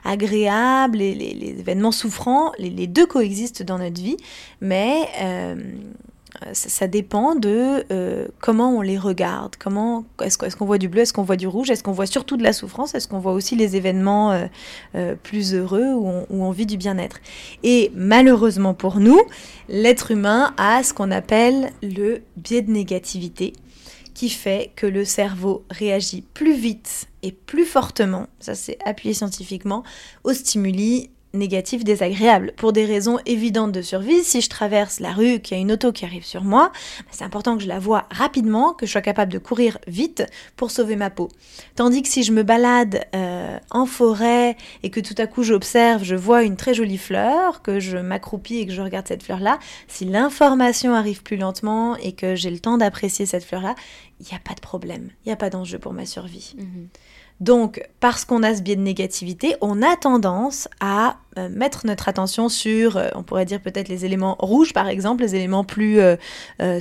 agréables, 0.05 0.99
les, 0.99 1.13
les, 1.13 1.59
événements 1.59 1.91
souffrants, 1.91 2.53
les, 2.57 2.69
les, 2.69 2.87
deux 2.87 3.05
coexistent 3.05 3.63
dans 3.63 3.77
notre 3.77 4.01
vie, 4.01 4.17
mais 4.61 5.09
euh, 6.45 6.49
ça, 6.53 6.87
dépend 6.87 7.33
de 7.33 7.83
euh, 7.91 8.27
comment 8.39 8.69
on 8.69 8.81
les 8.81 8.99
regarde. 8.99 9.55
Comment 9.57 10.05
est-ce, 10.21 10.37
qu'on 10.37 10.65
voit 10.65 10.77
du 10.77 10.87
bleu, 10.87 11.01
est-ce 11.01 11.13
qu'on 11.13 11.23
voit 11.23 11.37
du 11.37 11.47
rouge, 11.47 11.71
est-ce 11.71 11.81
qu'on 11.81 11.91
voit 11.91 12.05
surtout 12.05 12.37
de 12.37 12.43
la 12.43 12.53
souffrance, 12.53 12.93
est-ce 12.93 13.07
qu'on 13.07 13.19
voit 13.19 13.33
aussi 13.33 13.55
les 13.55 13.75
événements 13.75 14.47
euh, 14.95 15.15
plus 15.23 15.55
heureux 15.55 15.93
où 15.93 16.07
on, 16.29 16.51
vit 16.51 16.67
du 16.67 16.77
bien-être. 16.77 17.19
Et 17.63 17.91
malheureusement 17.95 18.73
pour 18.73 18.99
nous, 18.99 19.19
l'être 19.69 20.11
humain 20.11 20.53
a 20.57 20.83
ce 20.83 20.93
qu'on 20.93 21.11
appelle 21.11 21.71
le 21.81 22.21
biais 22.37 22.61
de 22.61 22.71
négativité 22.71 23.53
qui 24.13 24.29
fait 24.29 24.71
que 24.75 24.85
le 24.85 25.05
cerveau 25.05 25.63
réagit 25.69 26.23
plus 26.33 26.55
vite 26.55 27.07
et 27.23 27.31
plus 27.31 27.65
fortement, 27.65 28.27
ça 28.39 28.53
c'est 28.53 28.77
appuyé 28.85 29.13
scientifiquement, 29.13 29.83
aux 30.23 30.33
stimuli 30.33 31.09
négatif, 31.33 31.83
désagréable. 31.83 32.53
Pour 32.57 32.73
des 32.73 32.85
raisons 32.85 33.19
évidentes 33.25 33.71
de 33.71 33.81
survie, 33.81 34.23
si 34.23 34.41
je 34.41 34.49
traverse 34.49 34.99
la 34.99 35.13
rue, 35.13 35.39
qu'il 35.39 35.57
y 35.57 35.59
a 35.59 35.61
une 35.61 35.71
auto 35.71 35.91
qui 35.91 36.05
arrive 36.05 36.25
sur 36.25 36.43
moi, 36.43 36.71
bah, 36.99 37.11
c'est 37.11 37.23
important 37.23 37.55
que 37.55 37.63
je 37.63 37.67
la 37.67 37.79
vois 37.79 38.05
rapidement, 38.11 38.73
que 38.73 38.85
je 38.85 38.91
sois 38.91 39.01
capable 39.01 39.31
de 39.31 39.37
courir 39.37 39.77
vite 39.87 40.23
pour 40.55 40.71
sauver 40.71 40.95
ma 40.95 41.09
peau. 41.09 41.29
Tandis 41.75 42.01
que 42.01 42.09
si 42.09 42.23
je 42.23 42.31
me 42.31 42.43
balade 42.43 43.05
euh, 43.15 43.57
en 43.71 43.85
forêt 43.85 44.57
et 44.83 44.89
que 44.89 44.99
tout 44.99 45.15
à 45.17 45.27
coup 45.27 45.43
j'observe, 45.43 46.03
je 46.03 46.15
vois 46.15 46.43
une 46.43 46.57
très 46.57 46.73
jolie 46.73 46.97
fleur, 46.97 47.61
que 47.61 47.79
je 47.79 47.97
m'accroupis 47.97 48.59
et 48.59 48.65
que 48.65 48.73
je 48.73 48.81
regarde 48.81 49.07
cette 49.07 49.23
fleur-là, 49.23 49.59
si 49.87 50.05
l'information 50.05 50.93
arrive 50.93 51.23
plus 51.23 51.37
lentement 51.37 51.95
et 51.97 52.13
que 52.13 52.35
j'ai 52.35 52.49
le 52.49 52.59
temps 52.59 52.77
d'apprécier 52.77 53.25
cette 53.25 53.43
fleur-là, 53.43 53.75
il 54.19 54.25
n'y 54.25 54.35
a 54.35 54.39
pas 54.39 54.53
de 54.53 54.61
problème, 54.61 55.09
il 55.25 55.29
n'y 55.29 55.33
a 55.33 55.37
pas 55.37 55.49
d'enjeu 55.49 55.79
pour 55.79 55.93
ma 55.93 56.05
survie. 56.05 56.55
Mhm. 56.57 56.87
Donc, 57.39 57.81
parce 57.99 58.25
qu'on 58.25 58.43
a 58.43 58.53
ce 58.53 58.61
biais 58.61 58.75
de 58.75 58.81
négativité, 58.81 59.55
on 59.61 59.81
a 59.81 59.95
tendance 59.95 60.67
à 60.81 61.17
euh, 61.37 61.47
mettre 61.49 61.85
notre 61.85 62.09
attention 62.09 62.49
sur, 62.49 62.97
euh, 62.97 63.07
on 63.15 63.23
pourrait 63.23 63.45
dire 63.45 63.61
peut-être 63.61 63.87
les 63.87 64.03
éléments 64.03 64.35
rouges 64.39 64.73
par 64.73 64.89
exemple, 64.89 65.23
les 65.23 65.35
éléments 65.35 65.63
plus 65.63 65.99
euh, 65.99 66.17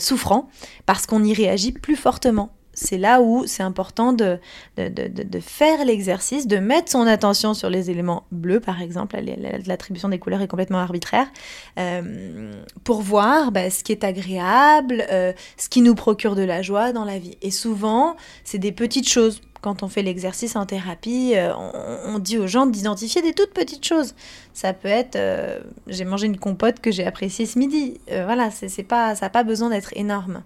souffrants, 0.01 0.49
parce 0.85 1.07
qu'on 1.07 1.23
y 1.23 1.33
réagit 1.33 1.73
plus 1.73 1.97
fortement 1.97 2.51
c'est 2.79 2.99
là 2.99 3.21
où 3.21 3.45
c'est 3.47 3.63
important 3.63 4.13
de, 4.13 4.39
de, 4.77 5.41
faire 5.41 5.85
l'exercice, 5.85 6.47
de 6.47 6.59
mettre 6.59 6.91
son 6.91 7.07
attention 7.07 7.53
sur 7.53 7.71
les 7.71 7.91
éléments 7.91 8.25
bleus, 8.31 8.61
par 8.61 8.81
exemple. 8.81 9.19
L'attribution 9.67 10.09
des 10.09 10.19
couleurs 10.19 10.41
est 10.43 10.49
complètement 10.49 10.79
arbitraire, 10.79 11.27
euh, 11.79 12.53
pour 12.85 13.03
voir 13.03 13.51
bah, 13.51 13.69
ce 13.71 13.83
qui 13.83 13.93
est 13.93 14.05
agréable, 14.05 15.05
euh, 15.11 15.33
ce 15.57 15.69
qui 15.69 15.83
nous 15.83 15.97
procure 15.97 16.37
de 16.37 16.43
la 16.43 16.63
joie 16.63 16.93
dans 16.93 17.05
la 17.05 17.19
vie. 17.19 17.37
Et 17.43 17.51
souvent, 17.51 18.17
c'est 18.45 18.59
des 18.59 18.73
petites 18.73 19.09
choses. 19.09 19.41
Quand 19.61 19.83
on 19.83 19.89
fait 19.89 20.03
l'exercice 20.03 20.55
en 20.55 20.65
thérapie, 20.65 21.33
euh, 21.35 21.53
on, 22.07 22.21
dit 22.21 22.39
aux 22.39 22.47
gens 22.47 22.67
d'identifier 22.67 23.23
des 23.23 23.33
toutes 23.33 23.53
petites 23.53 23.85
choses. 23.85 24.15
Ça 24.55 24.73
peut 24.73 24.87
être, 24.87 25.19
j'ai 25.89 26.05
mangé 26.05 26.27
une 26.27 26.39
compote 26.39 26.79
que 26.79 26.93
j'ai 26.93 27.05
appréciée 27.05 27.45
ce 27.45 27.59
midi. 27.59 27.99
voilà, 28.09 28.51
c'est 28.53 28.85
pas, 28.85 29.17
ça 29.17 29.27
n'a 29.27 29.31
pas 29.31 29.43
besoin 29.43 29.71
d'être 29.71 29.93
énorme. 29.97 30.43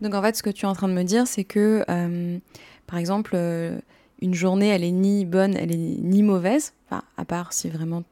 Donc 0.00 0.14
en 0.14 0.22
fait, 0.22 0.36
ce 0.36 0.42
que 0.42 0.50
tu 0.50 0.66
es 0.66 0.68
en 0.68 0.74
train 0.74 0.88
de 0.88 0.94
me 0.94 1.04
dire, 1.04 1.26
c'est 1.26 1.44
que, 1.44 1.84
euh, 1.88 2.38
par 2.86 2.98
exemple, 2.98 3.32
euh, 3.34 3.78
une 4.20 4.34
journée, 4.34 4.68
elle 4.68 4.84
est 4.84 4.92
ni 4.92 5.24
bonne, 5.24 5.56
elle 5.56 5.72
est 5.72 5.76
ni 5.76 6.22
mauvaise, 6.22 6.72
enfin, 6.88 7.02
à 7.16 7.24
part 7.24 7.52
si 7.52 7.68
vraiment 7.68 8.02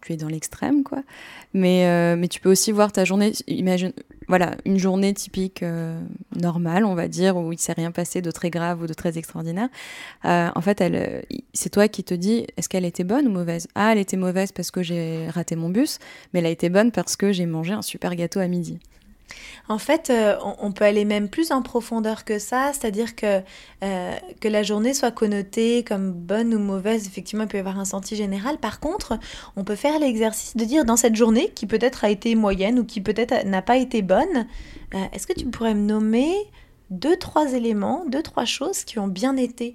tu 0.00 0.12
es 0.12 0.16
dans 0.16 0.28
l'extrême, 0.28 0.82
quoi. 0.82 1.02
Mais, 1.52 1.86
euh, 1.86 2.16
mais 2.16 2.28
tu 2.28 2.40
peux 2.40 2.50
aussi 2.50 2.72
voir 2.72 2.90
ta 2.90 3.04
journée, 3.04 3.32
imagine, 3.48 3.92
voilà, 4.28 4.52
une 4.64 4.78
journée 4.78 5.12
typique 5.12 5.62
normale, 6.34 6.86
on 6.86 6.94
va 6.94 7.06
dire, 7.06 7.36
où 7.36 7.52
il 7.52 7.56
ne 7.56 7.60
s'est 7.60 7.74
rien 7.74 7.90
passé 7.90 8.22
de 8.22 8.30
très 8.30 8.48
grave 8.48 8.82
ou 8.82 8.86
de 8.86 8.94
très 8.94 9.18
extraordinaire. 9.18 9.68
en 10.24 10.60
fait, 10.62 10.80
elle, 10.80 11.24
c'est 11.52 11.68
toi 11.68 11.88
qui 11.88 12.02
te 12.02 12.14
dis, 12.14 12.46
est-ce 12.56 12.68
qu'elle 12.68 12.86
était 12.86 13.04
bonne 13.04 13.26
ou 13.26 13.30
mauvaise? 13.30 13.68
Ah, 13.74 13.92
elle 13.92 13.98
était 13.98 14.16
mauvaise 14.16 14.52
parce 14.52 14.70
que 14.70 14.82
j'ai 14.82 15.28
raté 15.28 15.54
mon 15.54 15.68
bus, 15.68 15.98
mais 16.32 16.40
elle 16.40 16.46
a 16.46 16.50
été 16.50 16.70
bonne 16.70 16.92
parce 16.92 17.16
que 17.16 17.30
j'ai 17.32 17.44
mangé 17.44 17.74
un 17.74 17.82
super 17.82 18.14
gâteau 18.16 18.40
à 18.40 18.46
midi. 18.46 18.78
En 19.68 19.78
fait, 19.78 20.10
euh, 20.10 20.36
on, 20.58 20.72
peut 20.72 20.84
aller 20.84 21.04
même 21.04 21.28
plus 21.28 21.52
en 21.52 21.62
profondeur 21.62 22.24
que 22.24 22.38
ça, 22.38 22.72
c'est-à-dire 22.72 23.14
que, 23.14 23.40
euh, 23.82 24.16
que 24.40 24.48
la 24.48 24.62
journée 24.62 24.92
soit 24.92 25.12
connotée 25.12 25.84
comme 25.84 26.12
bonne 26.12 26.54
ou 26.54 26.58
mauvaise, 26.58 27.06
effectivement, 27.06 27.44
il 27.44 27.48
peut 27.48 27.58
y 27.58 27.60
avoir 27.60 27.78
un 27.78 27.84
senti 27.84 28.16
général. 28.16 28.58
Par 28.58 28.80
contre, 28.80 29.18
on 29.56 29.64
peut 29.64 29.76
faire 29.76 29.98
l'exercice 29.98 30.56
de 30.56 30.64
dire 30.64 30.84
dans 30.84 30.96
cette 30.96 31.16
journée, 31.16 31.50
qui 31.54 31.66
peut-être 31.66 32.04
a 32.04 32.10
été 32.10 32.34
moyenne 32.34 32.78
ou 32.78 32.84
qui 32.84 33.00
peut-être 33.00 33.46
n'a 33.46 33.62
pas 33.62 33.76
été 33.76 34.02
bonne, 34.02 34.46
euh, 34.94 34.98
est-ce 35.12 35.26
que 35.26 35.32
tu 35.32 35.46
pourrais 35.46 35.74
me 35.74 35.86
nommer 35.86 36.34
deux, 36.90 37.16
trois 37.16 37.52
éléments, 37.52 38.04
deux, 38.08 38.22
trois 38.22 38.44
choses 38.44 38.84
qui 38.84 38.98
ont 38.98 39.08
bien 39.08 39.36
été? 39.36 39.74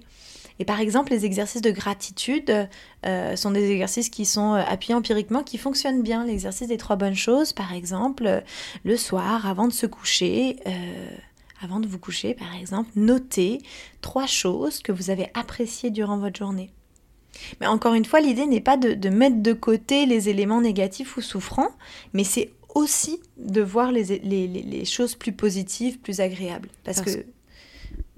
Et 0.58 0.64
par 0.64 0.80
exemple, 0.80 1.12
les 1.12 1.24
exercices 1.24 1.62
de 1.62 1.70
gratitude 1.70 2.68
euh, 3.06 3.36
sont 3.36 3.50
des 3.50 3.70
exercices 3.70 4.08
qui 4.08 4.24
sont 4.24 4.54
euh, 4.54 4.62
appuyés 4.66 4.94
empiriquement, 4.94 5.42
qui 5.42 5.58
fonctionnent 5.58 6.02
bien. 6.02 6.24
L'exercice 6.24 6.68
des 6.68 6.76
trois 6.76 6.96
bonnes 6.96 7.14
choses, 7.14 7.52
par 7.52 7.72
exemple, 7.72 8.26
euh, 8.26 8.40
le 8.84 8.96
soir, 8.96 9.46
avant 9.46 9.68
de 9.68 9.72
se 9.72 9.86
coucher, 9.86 10.56
avant 11.62 11.80
de 11.80 11.86
vous 11.86 11.98
coucher, 11.98 12.34
par 12.34 12.54
exemple, 12.54 12.90
notez 12.96 13.60
trois 14.00 14.26
choses 14.26 14.80
que 14.80 14.92
vous 14.92 15.10
avez 15.10 15.28
appréciées 15.34 15.90
durant 15.90 16.18
votre 16.18 16.38
journée. 16.38 16.70
Mais 17.60 17.66
encore 17.66 17.94
une 17.94 18.04
fois, 18.04 18.20
l'idée 18.20 18.46
n'est 18.46 18.60
pas 18.60 18.76
de, 18.76 19.08
mettre 19.08 19.42
de 19.42 19.52
côté 19.52 20.06
les 20.06 20.28
éléments 20.28 20.60
négatifs 20.60 21.16
ou 21.16 21.20
souffrants, 21.20 21.70
mais 22.12 22.24
c'est 22.24 22.50
aussi 22.74 23.20
de 23.36 23.60
voir 23.60 23.92
les, 23.92 24.04
les, 24.04 24.84
choses 24.84 25.14
plus 25.14 25.32
positives, 25.32 25.98
plus 25.98 26.20
agréables. 26.20 26.68
Parce, 26.84 27.00
Parce 27.00 27.16
que 27.16 27.24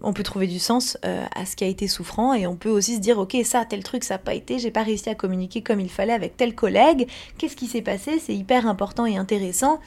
on 0.02 0.12
peut 0.12 0.22
trouver 0.22 0.46
du 0.46 0.58
sens 0.58 0.98
euh, 1.04 1.24
à 1.34 1.46
ce 1.46 1.56
qui 1.56 1.64
a 1.64 1.66
été 1.66 1.88
souffrant 1.88 2.34
et 2.34 2.46
on 2.46 2.56
peut 2.56 2.70
aussi 2.70 2.96
se 2.96 3.00
dire 3.00 3.18
ok 3.18 3.36
ça 3.44 3.64
tel 3.64 3.82
truc 3.82 4.04
ça 4.04 4.14
n'a 4.14 4.18
pas 4.18 4.34
été 4.34 4.58
j'ai 4.58 4.70
pas 4.70 4.82
réussi 4.82 5.08
à 5.08 5.14
communiquer 5.14 5.62
comme 5.62 5.80
il 5.80 5.90
fallait 5.90 6.12
avec 6.12 6.36
tel 6.36 6.54
collègue. 6.54 7.08
Qu'est-ce 7.38 7.56
qui 7.56 7.66
s'est 7.66 7.82
passé? 7.82 8.18
C'est 8.18 8.34
hyper 8.34 8.66
important 8.66 9.06
et 9.06 9.16
intéressant 9.16 9.80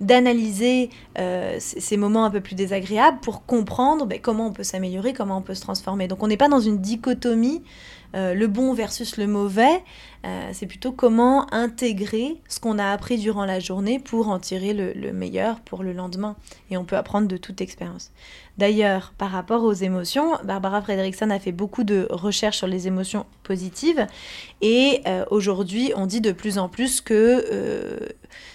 d'analyser 0.00 0.90
euh, 1.18 1.56
ces 1.58 1.96
moments 1.96 2.24
un 2.24 2.30
peu 2.30 2.40
plus 2.40 2.54
désagréables 2.54 3.18
pour 3.20 3.44
comprendre 3.44 4.06
ben, 4.06 4.20
comment 4.20 4.46
on 4.46 4.52
peut 4.52 4.62
s'améliorer 4.62 5.12
comment 5.12 5.38
on 5.38 5.42
peut 5.42 5.54
se 5.54 5.60
transformer. 5.60 6.06
Donc 6.06 6.22
on 6.22 6.28
n'est 6.28 6.36
pas 6.36 6.48
dans 6.48 6.60
une 6.60 6.78
dichotomie 6.78 7.62
euh, 8.14 8.32
le 8.32 8.46
bon 8.46 8.72
versus 8.72 9.16
le 9.16 9.26
mauvais 9.26 9.82
Euh, 10.24 10.50
c'est 10.52 10.66
plutôt 10.66 10.90
comment 10.90 11.52
intégrer 11.54 12.36
ce 12.48 12.58
qu'on 12.58 12.78
a 12.78 12.90
appris 12.90 13.18
durant 13.18 13.44
la 13.44 13.60
journée 13.60 14.00
pour 14.00 14.28
en 14.28 14.38
tirer 14.38 14.74
le, 14.74 15.12
meilleur 15.12 15.60
pour 15.60 15.82
le 15.82 15.92
lendemain. 15.92 16.36
Et 16.70 16.76
on 16.76 16.84
peut 16.84 16.96
apprendre 16.96 17.28
de 17.28 17.36
toute 17.36 17.60
expérience. 17.60 18.10
D'ailleurs, 18.56 19.14
par 19.16 19.30
rapport 19.30 19.62
aux 19.62 19.72
émotions, 19.72 20.32
Barbara 20.42 20.82
Fredrickson 20.82 21.30
a 21.30 21.38
fait 21.38 21.52
beaucoup 21.52 21.84
de 21.84 22.08
recherches 22.10 22.58
sur 22.58 22.66
les 22.66 22.88
émotions 22.88 23.26
positives. 23.44 24.06
Et 24.60 25.02
euh, 25.06 25.24
aujourd'hui, 25.30 25.92
on 25.94 26.06
dit 26.06 26.20
de 26.20 26.32
plus 26.32 26.58
en 26.58 26.68
plus 26.68 27.00
que 27.00 27.44
euh, 27.52 27.98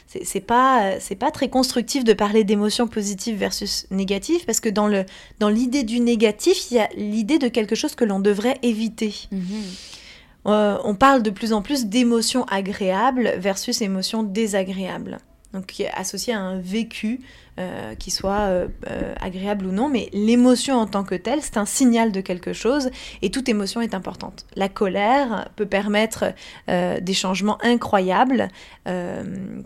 c'est 0.08 0.42
pas 0.42 0.98
pas 1.20 1.32
très 1.32 1.50
constructif 1.50 2.04
de 2.04 2.14
parler 2.14 2.44
d'émotions 2.44 2.88
positives 2.88 3.38
versus 3.38 3.88
négatives 3.90 4.46
parce 4.46 4.60
que 4.60 4.70
dans 4.70 4.88
le 4.88 5.06
dans 5.40 5.50
l'idée 5.50 5.84
du 5.84 6.02
négatif, 6.02 6.70
il 6.70 6.76
y 6.76 6.80
a 6.80 6.90
l'idée 6.96 7.40
de 7.40 7.48
quelque 7.48 7.74
chose 7.74 7.96
que 7.96 8.04
l'on 8.04 8.20
devrait 8.20 8.60
éviter. 8.62 9.16
Mm-hmm. 9.34 10.03
Euh, 10.46 10.78
on 10.84 10.96
parle 10.96 11.24
de 11.24 11.30
plus 11.30 11.54
en 11.54 11.62
plus 11.62 11.86
d'émotions 11.86 12.44
agréables 12.46 13.34
versus 13.38 13.82
émotions 13.82 14.24
désagréables. 14.24 15.20
Donc 15.54 15.68
qui 15.68 15.84
est 15.84 15.92
associé 15.92 16.34
à 16.34 16.40
un 16.40 16.60
vécu, 16.60 17.22
euh, 17.60 17.94
qui 17.94 18.10
soit 18.10 18.40
euh, 18.40 18.68
agréable 19.22 19.68
ou 19.68 19.72
non, 19.72 19.88
mais 19.88 20.10
l'émotion 20.12 20.78
en 20.78 20.88
tant 20.88 21.04
que 21.04 21.14
telle, 21.14 21.44
c'est 21.44 21.58
un 21.58 21.66
signal 21.66 22.12
de 22.12 22.22
quelque 22.22 22.54
chose 22.54 22.90
et 23.22 23.30
toute 23.30 23.48
émotion 23.50 23.80
est 23.80 23.94
importante. 23.94 24.48
La 24.56 24.68
colère 24.68 25.50
peut 25.56 25.68
permettre 25.68 26.34
des 26.68 27.14
changements 27.14 27.64
incroyables 27.64 28.48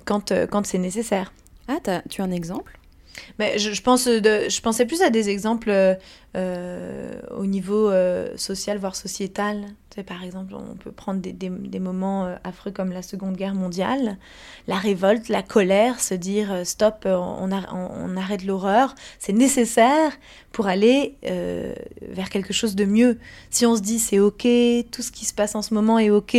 quand, 0.04 0.34
quand 0.52 0.66
c'est 0.66 0.78
nécessaire. 0.78 1.32
Ah, 1.70 1.78
tu 2.10 2.22
as 2.22 2.26
un 2.26 2.32
exemple? 2.32 2.78
Mais 3.40 3.58
je, 3.58 3.82
pense 3.82 4.08
de, 4.08 4.50
je 4.50 4.62
pensais 4.62 4.86
plus 4.86 5.02
à 5.02 5.10
des 5.10 5.30
exemples 5.30 5.98
euh, 6.36 7.20
au 7.36 7.46
niveau 7.46 7.90
euh, 7.90 8.36
social, 8.36 8.78
voire 8.78 8.96
sociétal. 8.96 9.66
Par 10.04 10.24
exemple, 10.24 10.54
on 10.56 10.76
peut 10.76 10.92
prendre 10.92 11.22
des, 11.22 11.34
des, 11.34 11.50
des, 11.50 11.80
moments 11.80 12.26
euh, 12.26 12.36
affreux 12.44 12.72
comme 12.72 12.92
la 12.92 13.02
Seconde 13.02 13.36
Guerre 13.36 13.56
mondiale, 13.56 14.18
la 14.68 14.78
révolte, 14.78 15.30
la 15.30 15.42
colère, 15.42 16.00
se 16.00 16.14
dire 16.14 16.66
stop, 16.66 17.06
on, 17.06 17.50
on, 17.52 18.18
arrête 18.18 18.44
l'horreur. 18.44 18.96
C'est 19.20 19.34
nécessaire 19.34 20.12
pour 20.52 20.68
aller 20.68 21.16
vers 22.02 22.30
quelque 22.30 22.54
chose 22.54 22.76
de 22.76 22.86
mieux. 22.86 23.20
Si 23.50 23.66
on 23.66 23.76
se 23.76 23.82
dit 23.82 24.00
c'est 24.00 24.20
ok, 24.20 24.48
tout 24.92 25.02
ce 25.02 25.12
qui 25.12 25.26
se 25.26 25.34
passe 25.34 25.56
en 25.56 25.62
ce 25.62 25.74
moment 25.74 26.00
est 26.00 26.10
ok, 26.10 26.36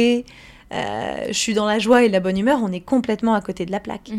euh, 0.73 1.27
je 1.29 1.33
suis 1.33 1.55
dans 1.55 1.67
la 1.67 1.79
joie 1.79 2.05
et 2.05 2.09
la 2.09 2.21
bonne 2.21 2.37
humeur, 2.37 2.61
on 2.63 2.73
est 2.73 2.81
complètement 2.81 3.35
à 3.35 3.41
côté 3.41 3.65
de 3.65 3.73
la 3.73 3.81
plaque. 3.81 4.11
Mhm. 4.11 4.19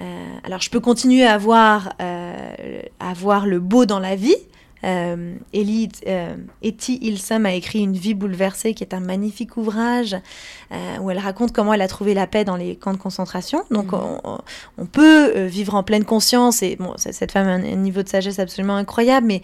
Euh, 0.00 0.24
alors 0.44 0.60
je 0.60 0.70
peux 0.70 0.80
continuer 0.80 1.24
à 1.24 1.36
voir, 1.38 1.94
euh, 2.00 2.82
à 3.00 3.12
voir 3.14 3.46
le 3.46 3.58
beau 3.58 3.86
dans 3.86 3.98
la 3.98 4.14
vie, 4.16 4.36
euh, 4.84 5.34
Ellie, 5.52 5.88
euh, 6.06 6.36
Etty 6.62 6.98
Ilsam 7.02 7.46
a 7.46 7.52
écrit 7.52 7.80
Une 7.80 7.96
vie 7.96 8.14
bouleversée, 8.14 8.74
qui 8.74 8.82
est 8.82 8.94
un 8.94 9.00
magnifique 9.00 9.56
ouvrage 9.56 10.16
euh, 10.72 10.98
où 11.00 11.10
elle 11.10 11.18
raconte 11.18 11.52
comment 11.52 11.74
elle 11.74 11.82
a 11.82 11.88
trouvé 11.88 12.14
la 12.14 12.26
paix 12.26 12.44
dans 12.44 12.56
les 12.56 12.76
camps 12.76 12.92
de 12.92 12.98
concentration. 12.98 13.64
Donc, 13.70 13.92
mhm. 13.92 14.18
on, 14.78 14.86
peut 14.86 15.36
euh, 15.36 15.46
vivre 15.46 15.74
en 15.74 15.82
pleine 15.82 16.04
conscience. 16.04 16.62
Et 16.62 16.76
bon, 16.76 16.94
cette 16.96 17.32
femme 17.32 17.48
a 17.48 17.52
un, 17.52 17.76
niveau 17.76 18.02
de 18.02 18.08
sagesse 18.08 18.38
absolument 18.38 18.76
incroyable, 18.76 19.26
mais 19.26 19.42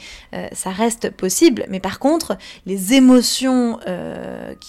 ça 0.53 0.71
reste 0.71 1.11
possible. 1.11 1.65
Mais 1.69 1.81
par 1.81 1.99
contre, 1.99 2.37
les 2.67 2.95
émotions 2.95 3.79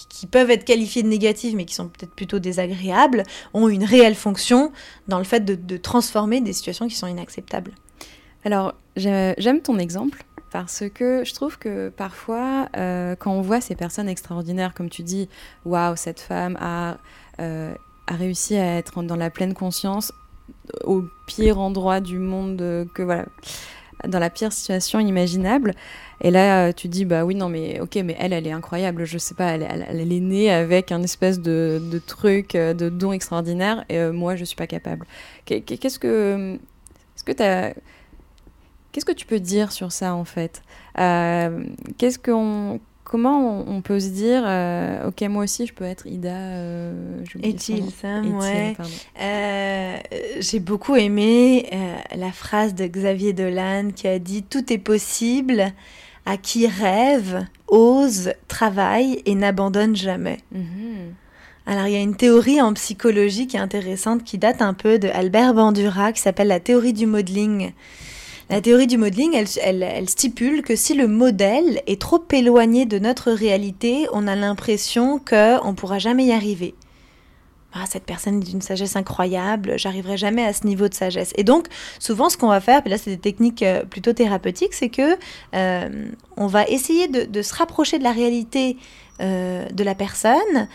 qui, 0.08 0.26
peuvent 0.26 0.50
être 0.50 0.64
qualifiées 0.64 1.02
de 1.02 1.08
négatives, 1.08 1.56
mais 1.56 1.64
qui 1.64 1.74
sont 1.74 1.88
peut-être 1.88 2.14
plutôt 2.14 2.38
désagréables, 2.38 3.22
ont 3.54 3.68
une 3.68 3.84
réelle 3.84 4.14
fonction 4.14 4.72
dans 5.06 5.18
le 5.18 5.24
fait 5.24 5.44
de 5.44 5.76
transformer 5.76 6.40
des 6.40 6.52
situations 6.52 6.88
qui 6.88 6.94
sont 6.94 7.06
inacceptables. 7.06 7.72
Alors, 8.44 8.74
j'aime 8.96 9.60
ton 9.60 9.78
exemple 9.78 10.24
parce 10.50 10.84
que 10.94 11.24
je 11.24 11.34
trouve 11.34 11.58
que 11.58 11.90
parfois, 11.90 12.68
euh, 12.76 13.16
quand 13.16 13.32
on 13.32 13.42
voit 13.42 13.60
ces 13.60 13.74
personnes 13.74 14.08
extraordinaires, 14.08 14.74
comme 14.74 14.88
tu 14.88 15.02
dis, 15.02 15.28
waouh, 15.64 15.96
cette 15.96 16.20
femme 16.20 16.56
a, 16.60 16.98
euh, 17.40 17.74
réussi 18.08 18.56
à 18.56 18.76
être 18.76 19.02
dans 19.02 19.16
la 19.16 19.30
pleine 19.30 19.54
conscience 19.54 20.12
au 20.84 21.04
pire 21.26 21.58
endroit 21.58 22.00
du 22.00 22.18
monde, 22.18 22.58
que 22.94 23.02
voilà, 23.02 23.26
dans 24.06 24.18
la 24.18 24.30
pire 24.30 24.52
situation 24.52 25.00
imaginable. 25.00 25.74
Et 26.20 26.30
là, 26.30 26.72
tu 26.72 26.88
dis, 26.88 27.04
bah 27.04 27.24
oui, 27.24 27.34
non, 27.34 27.48
mais 27.48 27.80
ok, 27.80 27.96
mais 28.04 28.16
elle, 28.18 28.32
elle 28.32 28.46
est 28.46 28.52
incroyable. 28.52 29.04
Je 29.04 29.18
sais 29.18 29.34
pas, 29.34 29.50
elle, 29.50 30.12
est 30.12 30.20
née 30.20 30.50
avec 30.50 30.90
un 30.92 31.02
espèce 31.02 31.40
de, 31.40 32.00
truc, 32.06 32.54
de 32.54 32.88
don 32.88 33.12
extraordinaire, 33.12 33.84
et 33.88 33.98
euh, 33.98 34.12
moi, 34.12 34.36
je 34.36 34.44
suis 34.44 34.56
pas 34.56 34.66
capable. 34.66 35.06
Qu'est-ce 35.44 35.98
que. 35.98 36.58
Est-ce 37.16 37.24
que 37.24 37.32
tu 37.32 37.42
as 37.42 37.74
Qu'est-ce 38.98 39.06
que 39.06 39.12
tu 39.12 39.26
peux 39.26 39.38
dire 39.38 39.70
sur 39.70 39.92
ça 39.92 40.16
en 40.16 40.24
fait? 40.24 40.60
Euh, 40.98 41.62
Qu'est-ce 41.98 42.18
qu'on 42.18 42.80
comment 43.04 43.64
on, 43.64 43.80
peut 43.80 44.00
se 44.00 44.08
dire 44.08 44.42
euh, 44.44 45.06
ok 45.06 45.22
moi 45.28 45.44
aussi 45.44 45.66
je 45.66 45.72
peux 45.72 45.84
être 45.84 46.04
Ida 46.08 46.34
euh, 46.34 47.22
Sam 48.00 48.36
ouais. 48.36 48.76
euh, 49.20 49.98
j'ai 50.40 50.58
beaucoup 50.58 50.96
aimé 50.96 51.70
la 52.12 52.32
phrase 52.32 52.74
de 52.74 52.88
Xavier 52.88 53.32
Dolan 53.34 53.90
qui 53.94 54.08
a 54.08 54.18
dit 54.18 54.42
tout 54.42 54.72
est 54.72 54.78
possible. 54.78 55.72
À 56.26 56.36
qui 56.36 56.66
rêve 56.66 57.46
ose 57.68 58.32
travaille 58.48 59.22
et 59.26 59.36
n'abandonne 59.36 59.94
jamais. 59.94 60.38
Mhm. 60.50 61.14
Alors, 61.64 61.86
il 61.86 61.92
y 61.92 61.96
a 61.96 62.00
une 62.00 62.16
théorie 62.16 62.60
en 62.60 62.74
psychologie 62.74 63.46
qui 63.46 63.56
est 63.56 63.60
intéressante 63.60 64.24
qui 64.24 64.38
date 64.38 64.60
un 64.60 64.74
peu 64.74 64.98
de 64.98 65.08
Albert 65.08 65.54
Bandura 65.54 66.12
qui 66.12 66.20
s'appelle 66.20 66.48
la 66.48 66.60
théorie 66.60 66.92
du 66.92 67.06
modeling. 67.06 67.72
La 68.50 68.62
théorie 68.62 68.86
du 68.86 68.96
modeling, 68.96 69.34
elle, 69.62 70.08
stipule 70.08 70.62
que 70.62 70.74
si 70.74 70.94
le 70.94 71.06
modèle 71.06 71.82
est 71.86 72.00
trop 72.00 72.24
éloigné 72.32 72.86
de 72.86 72.98
notre 72.98 73.30
réalité, 73.30 74.06
on 74.12 74.26
a 74.26 74.34
l'impression 74.36 75.18
qu'on 75.18 75.68
ne 75.68 75.74
pourra 75.74 75.98
jamais 75.98 76.24
y 76.24 76.32
arriver. 76.32 76.74
Ah, 77.74 77.84
cette 77.84 78.04
personne 78.04 78.40
est 78.40 78.46
d'une 78.46 78.62
sagesse 78.62 78.96
incroyable, 78.96 79.74
j'arriverai 79.78 80.16
jamais 80.16 80.42
à 80.42 80.54
ce 80.54 80.66
niveau 80.66 80.88
de 80.88 80.94
sagesse. 80.94 81.32
Et 81.36 81.44
donc, 81.44 81.66
souvent, 81.98 82.30
ce 82.30 82.38
qu'on 82.38 82.48
va 82.48 82.60
faire, 82.60 82.80
puis 82.80 82.90
là, 82.90 82.96
c'est 82.96 83.10
des 83.10 83.18
techniques 83.18 83.62
euh, 83.62 83.84
plutôt 83.84 84.14
thérapeutiques, 84.14 84.72
c'est 84.72 84.88
que 84.88 85.18
euh, 85.54 86.08
on 86.38 86.46
va 86.46 86.66
essayer 86.66 87.06
de, 87.08 87.42
se 87.42 87.54
rapprocher 87.54 87.98
de 87.98 88.04
la 88.04 88.12
réalité 88.12 88.78
euh, 89.20 89.66
de 89.66 89.84
la 89.84 89.94
personne 89.94 90.68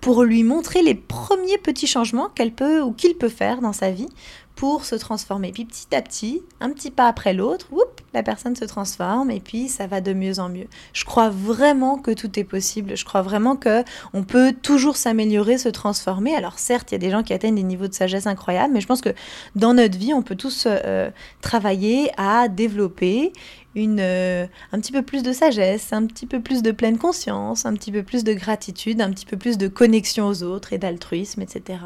pour 0.00 0.24
lui 0.24 0.42
montrer 0.42 0.82
les 0.82 0.94
premiers 0.94 1.58
petits 1.58 1.86
changements 1.86 2.28
qu'elle 2.28 2.52
peut 2.52 2.80
ou 2.80 2.92
qu'il 2.92 3.16
peut 3.16 3.28
faire 3.28 3.60
dans 3.60 3.72
sa 3.72 3.90
vie 3.90 4.08
pour 4.56 4.86
se 4.86 4.94
transformer. 4.94 5.52
Puis 5.52 5.66
petit 5.66 5.94
à 5.94 6.02
petit, 6.02 6.42
un 6.60 6.70
petit 6.70 6.90
pas 6.90 7.06
après 7.06 7.34
l'autre, 7.34 7.68
la 8.14 8.22
personne 8.22 8.56
se 8.56 8.64
transforme 8.64 9.30
et 9.30 9.38
puis 9.38 9.68
ça 9.68 9.86
va 9.86 10.00
de 10.00 10.14
mieux 10.14 10.40
en 10.40 10.48
mieux. 10.48 10.66
Je 10.94 11.04
crois 11.04 11.28
vraiment 11.28 11.98
que 11.98 12.10
tout 12.10 12.38
est 12.38 12.44
possible. 12.44 12.96
Je 12.96 13.04
crois 13.04 13.20
vraiment 13.20 13.54
que 13.54 13.84
on 14.14 14.24
peut 14.24 14.54
toujours 14.60 14.96
s'améliorer, 14.96 15.58
se 15.58 15.68
transformer. 15.68 16.34
Alors 16.34 16.58
certes, 16.58 16.90
il 16.90 16.94
y 16.94 16.96
a 16.96 16.98
des 16.98 17.10
gens 17.10 17.22
qui 17.22 17.34
atteignent 17.34 17.54
des 17.54 17.62
niveaux 17.62 17.86
de 17.86 17.94
sagesse 17.94 18.26
incroyables, 18.26 18.72
mais 18.72 18.80
je 18.80 18.86
pense 18.86 19.02
que 19.02 19.14
dans 19.54 19.74
notre 19.74 19.98
vie, 19.98 20.14
on 20.14 20.22
peut 20.22 20.36
tous 20.36 20.64
euh, 20.66 21.10
travailler 21.42 22.10
à 22.16 22.48
développer 22.48 23.32
une, 23.76 24.00
euh, 24.00 24.46
un 24.72 24.80
petit 24.80 24.90
peu 24.90 25.02
plus 25.02 25.22
de 25.22 25.32
sagesse, 25.32 25.92
un 25.92 26.06
petit 26.06 26.26
peu 26.26 26.40
plus 26.40 26.62
de 26.62 26.72
pleine 26.72 26.98
conscience, 26.98 27.66
un 27.66 27.74
petit 27.74 27.92
peu 27.92 28.02
plus 28.02 28.24
de 28.24 28.32
gratitude, 28.32 29.00
un 29.00 29.10
petit 29.10 29.26
peu 29.26 29.36
plus 29.36 29.58
de 29.58 29.68
connexion 29.68 30.26
aux 30.26 30.42
autres 30.42 30.72
et 30.72 30.78
d'altruisme, 30.78 31.42
etc. 31.42 31.78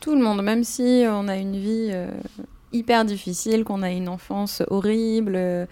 Tout 0.00 0.14
le 0.14 0.22
monde, 0.22 0.42
même 0.42 0.62
si 0.62 1.04
on 1.08 1.28
a 1.28 1.36
une 1.36 1.56
vie 1.56 1.88
euh, 1.90 2.10
hyper 2.72 3.06
difficile, 3.06 3.64
qu'on 3.64 3.82
a 3.82 3.90
une 3.90 4.08
enfance 4.08 4.62
horrible, 4.68 5.32
euh, 5.34 5.66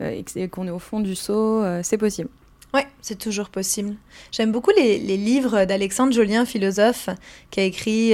et 0.00 0.48
qu'on 0.48 0.66
est 0.66 0.70
au 0.70 0.78
fond 0.78 1.00
du 1.00 1.14
seau, 1.14 1.64
c'est 1.82 1.96
possible. 1.96 2.28
Oui, 2.74 2.82
c'est 3.00 3.18
toujours 3.18 3.48
possible. 3.48 3.94
J'aime 4.30 4.52
beaucoup 4.52 4.72
les, 4.76 4.98
livres 4.98 5.64
d'Alexandre 5.64 6.12
Jolien, 6.12 6.44
philosophe, 6.44 7.08
qui 7.50 7.60
a 7.60 7.62
écrit 7.62 8.12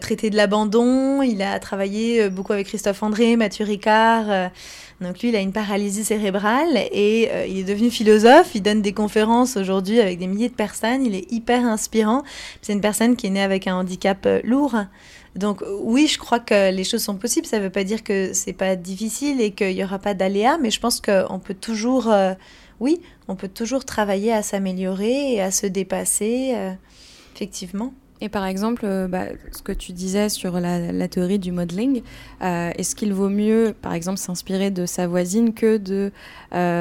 Traité 0.00 0.28
de 0.28 0.36
l'abandon. 0.36 1.22
Il 1.22 1.40
a 1.40 1.58
travaillé 1.58 2.28
beaucoup 2.28 2.52
avec 2.52 2.66
Christophe 2.66 3.02
André, 3.02 3.36
Mathieu 3.36 3.64
Ricard. 3.64 4.50
Donc 5.00 5.20
lui, 5.20 5.30
il 5.30 5.36
a 5.36 5.40
une 5.40 5.52
paralysie 5.52 6.04
cérébrale 6.04 6.76
et 6.76 7.30
il 7.48 7.58
est 7.58 7.64
devenu 7.64 7.90
philosophe. 7.90 8.54
Il 8.54 8.62
donne 8.62 8.82
des 8.82 8.92
conférences 8.92 9.56
aujourd'hui 9.56 9.98
avec 9.98 10.18
des 10.18 10.26
milliers 10.26 10.50
de 10.50 10.54
personnes. 10.54 11.06
Il 11.06 11.14
est 11.14 11.32
hyper 11.32 11.64
inspirant. 11.64 12.22
C'est 12.60 12.74
une 12.74 12.82
personne 12.82 13.16
qui 13.16 13.28
est 13.28 13.30
née 13.30 13.42
avec 13.42 13.66
un 13.66 13.76
handicap 13.76 14.28
lourd. 14.44 14.76
Donc 15.36 15.62
oui, 15.80 16.08
je 16.08 16.18
crois 16.18 16.40
que 16.40 16.72
les 16.72 16.84
choses 16.84 17.02
sont 17.02 17.16
possibles. 17.16 17.46
Ça 17.46 17.58
ne 17.58 17.62
veut 17.62 17.70
pas 17.70 17.84
dire 17.84 18.02
que 18.02 18.32
c'est 18.32 18.52
pas 18.52 18.76
difficile 18.76 19.40
et 19.40 19.52
qu'il 19.52 19.74
n'y 19.74 19.84
aura 19.84 19.98
pas 19.98 20.14
d'aléas, 20.14 20.58
mais 20.58 20.70
je 20.70 20.80
pense 20.80 21.00
qu'on 21.00 21.38
peut 21.38 21.54
toujours, 21.54 22.10
euh, 22.10 22.34
oui, 22.80 23.00
on 23.28 23.36
peut 23.36 23.48
toujours 23.48 23.84
travailler 23.84 24.32
à 24.32 24.42
s'améliorer 24.42 25.34
et 25.34 25.40
à 25.40 25.50
se 25.50 25.66
dépasser, 25.66 26.52
euh, 26.54 26.72
effectivement. 27.34 27.94
Et 28.20 28.28
par 28.28 28.44
exemple, 28.44 28.82
euh, 28.84 29.08
bah, 29.08 29.26
ce 29.52 29.62
que 29.62 29.72
tu 29.72 29.92
disais 29.92 30.28
sur 30.28 30.60
la, 30.60 31.08
théorie 31.08 31.38
du 31.38 31.52
modeling, 31.52 32.02
est-ce 32.40 32.94
qu'il 32.94 33.12
vaut 33.12 33.28
mieux, 33.28 33.74
par 33.80 33.94
exemple, 33.94 34.18
s'inspirer 34.18 34.70
de 34.70 34.86
sa 34.86 35.06
voisine 35.06 35.54
que 35.54 35.76
de 35.76 36.12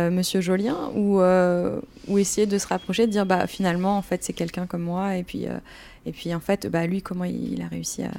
Monsieur 0.10 0.42
Jolien 0.42 0.92
ou, 0.96 1.22
ou 2.08 2.18
essayer 2.18 2.48
de 2.48 2.58
se 2.58 2.68
rapprocher, 2.68 3.08
de 3.08 3.12
dire 3.12 3.26
bah 3.26 3.48
finalement 3.48 3.98
en 3.98 4.02
fait 4.02 4.24
c'est 4.24 4.34
quelqu'un 4.34 4.66
comme 4.66 4.84
moi 4.84 5.16
et 5.16 5.24
puis 5.24 5.46
et 6.06 6.12
puis 6.12 6.34
en 6.34 6.40
fait 6.40 6.68
bah 6.68 6.86
lui 6.86 7.02
comment 7.02 7.26
il 7.26 7.62
a 7.62 7.68
réussi 7.68 8.04
à 8.04 8.12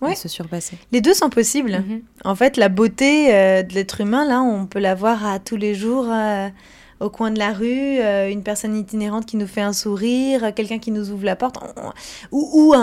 ouais. 0.00 0.14
se 0.14 0.28
surpasser? 0.28 0.76
Les 0.92 1.00
deux 1.00 1.14
sont 1.14 1.30
possibles. 1.30 1.72
Mhm. 1.72 2.02
En 2.24 2.34
fait, 2.34 2.56
la 2.56 2.68
beauté 2.68 3.34
euh, 3.34 3.62
de 3.62 3.74
l'être 3.74 4.00
humain, 4.00 4.26
là, 4.26 4.40
on 4.40 4.66
peut 4.66 4.78
la 4.78 4.94
voir 4.94 5.26
à 5.26 5.38
tous 5.38 5.56
les 5.56 5.74
jours. 5.74 6.06
Euh, 7.00 7.06
au 7.06 7.10
coin 7.10 7.30
de 7.30 7.38
la 7.38 7.52
rue, 7.52 7.98
euh, 8.00 8.30
une 8.30 8.42
personne 8.42 8.76
itinérante 8.76 9.26
qui 9.26 9.36
nous 9.36 9.46
fait 9.46 9.60
un 9.60 9.72
sourire, 9.72 10.52
quelqu'un 10.54 10.78
qui 10.78 10.90
nous 10.90 11.10
ouvre 11.10 11.24
la 11.24 11.36
porte, 11.36 11.56
ou, 12.32 12.72
ou, 12.72 12.74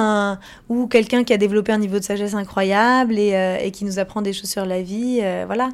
ou 0.69 0.87
quelqu'un 0.87 1.23
qui 1.23 1.33
a 1.33 1.37
développé 1.37 1.71
un 1.71 1.77
niveau 1.77 1.99
de 1.99 2.03
sagesse 2.03 2.33
incroyable 2.33 3.19
et, 3.19 3.35
euh, 3.35 3.69
qui 3.69 3.85
nous 3.85 3.99
apprend 3.99 4.21
des 4.21 4.33
choses 4.33 4.49
sur 4.49 4.65
la 4.65 4.81
vie. 4.81 5.21
voilà 5.45 5.69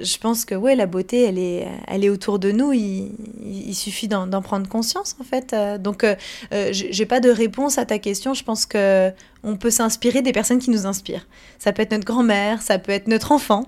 je 0.00 0.16
pense 0.18 0.44
que 0.44 0.54
ouais, 0.54 0.76
la 0.76 0.86
beauté, 0.86 1.24
elle 1.24 1.38
est, 1.38 1.66
elle 1.88 2.04
est 2.04 2.08
autour 2.08 2.38
de 2.38 2.52
nous. 2.52 2.72
Il, 2.72 3.74
suffit 3.74 4.06
d'en 4.06 4.42
prendre 4.42 4.68
conscience, 4.68 5.16
en 5.20 5.24
fait. 5.24 5.52
Euh, 5.52 5.78
donc, 5.78 6.04
euh, 6.04 6.14
euh, 6.52 6.68
j'ai 6.72 7.06
pas 7.06 7.20
de 7.20 7.30
réponse 7.30 7.78
à 7.78 7.86
ta 7.86 7.98
question. 7.98 8.34
Je 8.34 8.44
pense 8.44 8.66
que 8.66 9.10
on 9.42 9.56
peut 9.56 9.70
s'inspirer 9.70 10.22
des 10.22 10.32
personnes 10.32 10.58
qui 10.58 10.70
nous 10.70 10.86
inspirent. 10.86 11.26
Ça 11.58 11.72
peut 11.72 11.82
être 11.82 11.92
notre 11.92 12.04
grand-mère, 12.04 12.62
ça 12.62 12.78
peut 12.78 12.92
être 12.92 13.08
notre 13.08 13.32
enfant, 13.32 13.64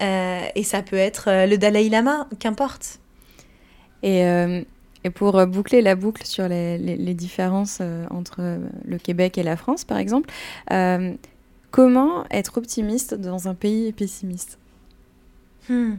et 0.00 0.62
ça 0.62 0.80
peut 0.80 0.96
être 0.96 1.46
le 1.46 1.56
Dalai 1.56 1.90
Lama, 1.90 2.26
qu'importe. 2.38 2.98
Et, 4.02 4.20
et, 5.04 5.10
pour 5.10 5.44
boucler 5.46 5.82
la 5.82 5.94
boucle 5.96 6.24
sur 6.24 6.48
les, 6.48 6.78
les, 6.78 7.14
différences 7.14 7.80
entre 8.10 8.58
le 8.84 8.98
Québec 8.98 9.38
et 9.38 9.42
la 9.42 9.56
France, 9.56 9.84
par 9.84 9.98
exemple, 9.98 10.30
comment 11.70 12.24
être 12.30 12.58
optimiste 12.58 13.14
dans 13.14 13.48
un 13.48 13.54
pays 13.54 13.92
pessimiste? 13.92 14.58
Hmm. 15.68 15.94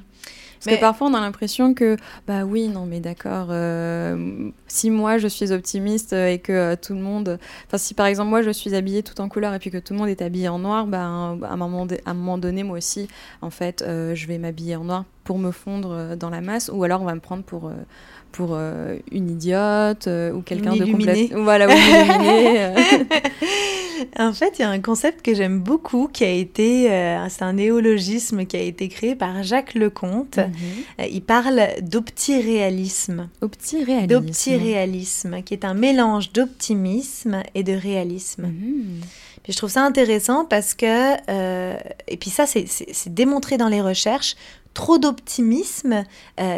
Parce 0.63 0.75
que 0.75 0.79
parfois 0.79 1.07
on 1.07 1.13
a 1.13 1.21
l'impression 1.21 1.73
que, 1.73 1.95
bah 2.27 2.43
oui, 2.43 2.67
non 2.67 2.85
mais 2.85 2.99
d'accord, 2.99 3.47
euh, 3.49 4.49
si 4.67 4.89
moi 4.89 5.17
je 5.17 5.27
suis 5.27 5.51
optimiste 5.51 6.13
et 6.13 6.39
que 6.39 6.51
euh, 6.51 6.75
tout 6.75 6.93
le 6.93 6.99
monde, 6.99 7.39
enfin 7.67 7.77
si 7.77 7.93
par 7.93 8.07
exemple 8.07 8.29
moi 8.29 8.41
je 8.41 8.49
suis 8.49 8.75
habillée 8.75 9.03
tout 9.03 9.21
en 9.21 9.29
couleur 9.29 9.53
et 9.53 9.59
puis 9.59 9.71
que 9.71 9.77
tout 9.77 9.93
le 9.93 9.99
monde 9.99 10.09
est 10.09 10.21
habillé 10.21 10.49
en 10.49 10.59
noir, 10.59 10.85
bah, 10.85 10.99
à, 10.99 11.03
un 11.03 11.55
moment, 11.55 11.87
à 12.05 12.11
un 12.11 12.13
moment 12.13 12.37
donné 12.37 12.63
moi 12.63 12.77
aussi, 12.77 13.07
en 13.41 13.49
fait, 13.49 13.81
euh, 13.81 14.15
je 14.15 14.27
vais 14.27 14.37
m'habiller 14.37 14.75
en 14.75 14.83
noir 14.83 15.05
pour 15.23 15.37
me 15.37 15.51
fondre 15.51 16.15
dans 16.17 16.29
la 16.29 16.41
masse 16.41 16.71
ou 16.73 16.83
alors 16.83 17.01
on 17.01 17.05
va 17.05 17.15
me 17.15 17.19
prendre 17.19 17.43
pour 17.43 17.71
pour 18.31 18.57
une 19.11 19.29
idiote 19.29 20.07
ou 20.07 20.41
quelqu'un 20.41 20.75
de 20.75 20.85
complètement 20.85 21.43
voilà 21.43 21.67
ou 21.67 21.71
En 24.17 24.33
fait, 24.33 24.59
il 24.59 24.61
y 24.61 24.65
a 24.65 24.69
un 24.69 24.79
concept 24.79 25.21
que 25.21 25.33
j'aime 25.33 25.59
beaucoup 25.59 26.09
qui 26.11 26.23
a 26.23 26.29
été, 26.29 26.91
euh, 26.91 27.27
c'est 27.29 27.43
un 27.43 27.53
néologisme 27.53 28.45
qui 28.45 28.57
a 28.57 28.61
été 28.61 28.87
créé 28.87 29.15
par 29.15 29.43
Jacques 29.43 29.73
Lecomte. 29.73 30.37
Mhm. 30.37 30.53
Euh, 31.01 31.07
il 31.11 31.21
parle 31.21 31.61
d'optiréalisme. 31.81 33.29
Optiréalisme. 33.41 34.07
D'optiréalisme, 34.07 35.41
qui 35.43 35.53
est 35.53 35.65
un 35.65 35.73
mélange 35.73 36.31
d'optimisme 36.31 37.43
et 37.55 37.63
de 37.63 37.73
réalisme. 37.73 38.47
Mhm. 38.47 39.01
Puis 39.43 39.53
je 39.53 39.57
trouve 39.57 39.69
ça 39.69 39.83
intéressant 39.83 40.45
parce 40.45 40.73
que, 40.73 41.15
euh, 41.29 41.77
et 42.07 42.17
puis 42.17 42.29
ça, 42.29 42.45
c'est 42.45 43.13
démontré 43.13 43.57
dans 43.57 43.69
les 43.69 43.81
recherches, 43.81 44.35
trop 44.73 44.97
d'optimisme, 44.97 46.03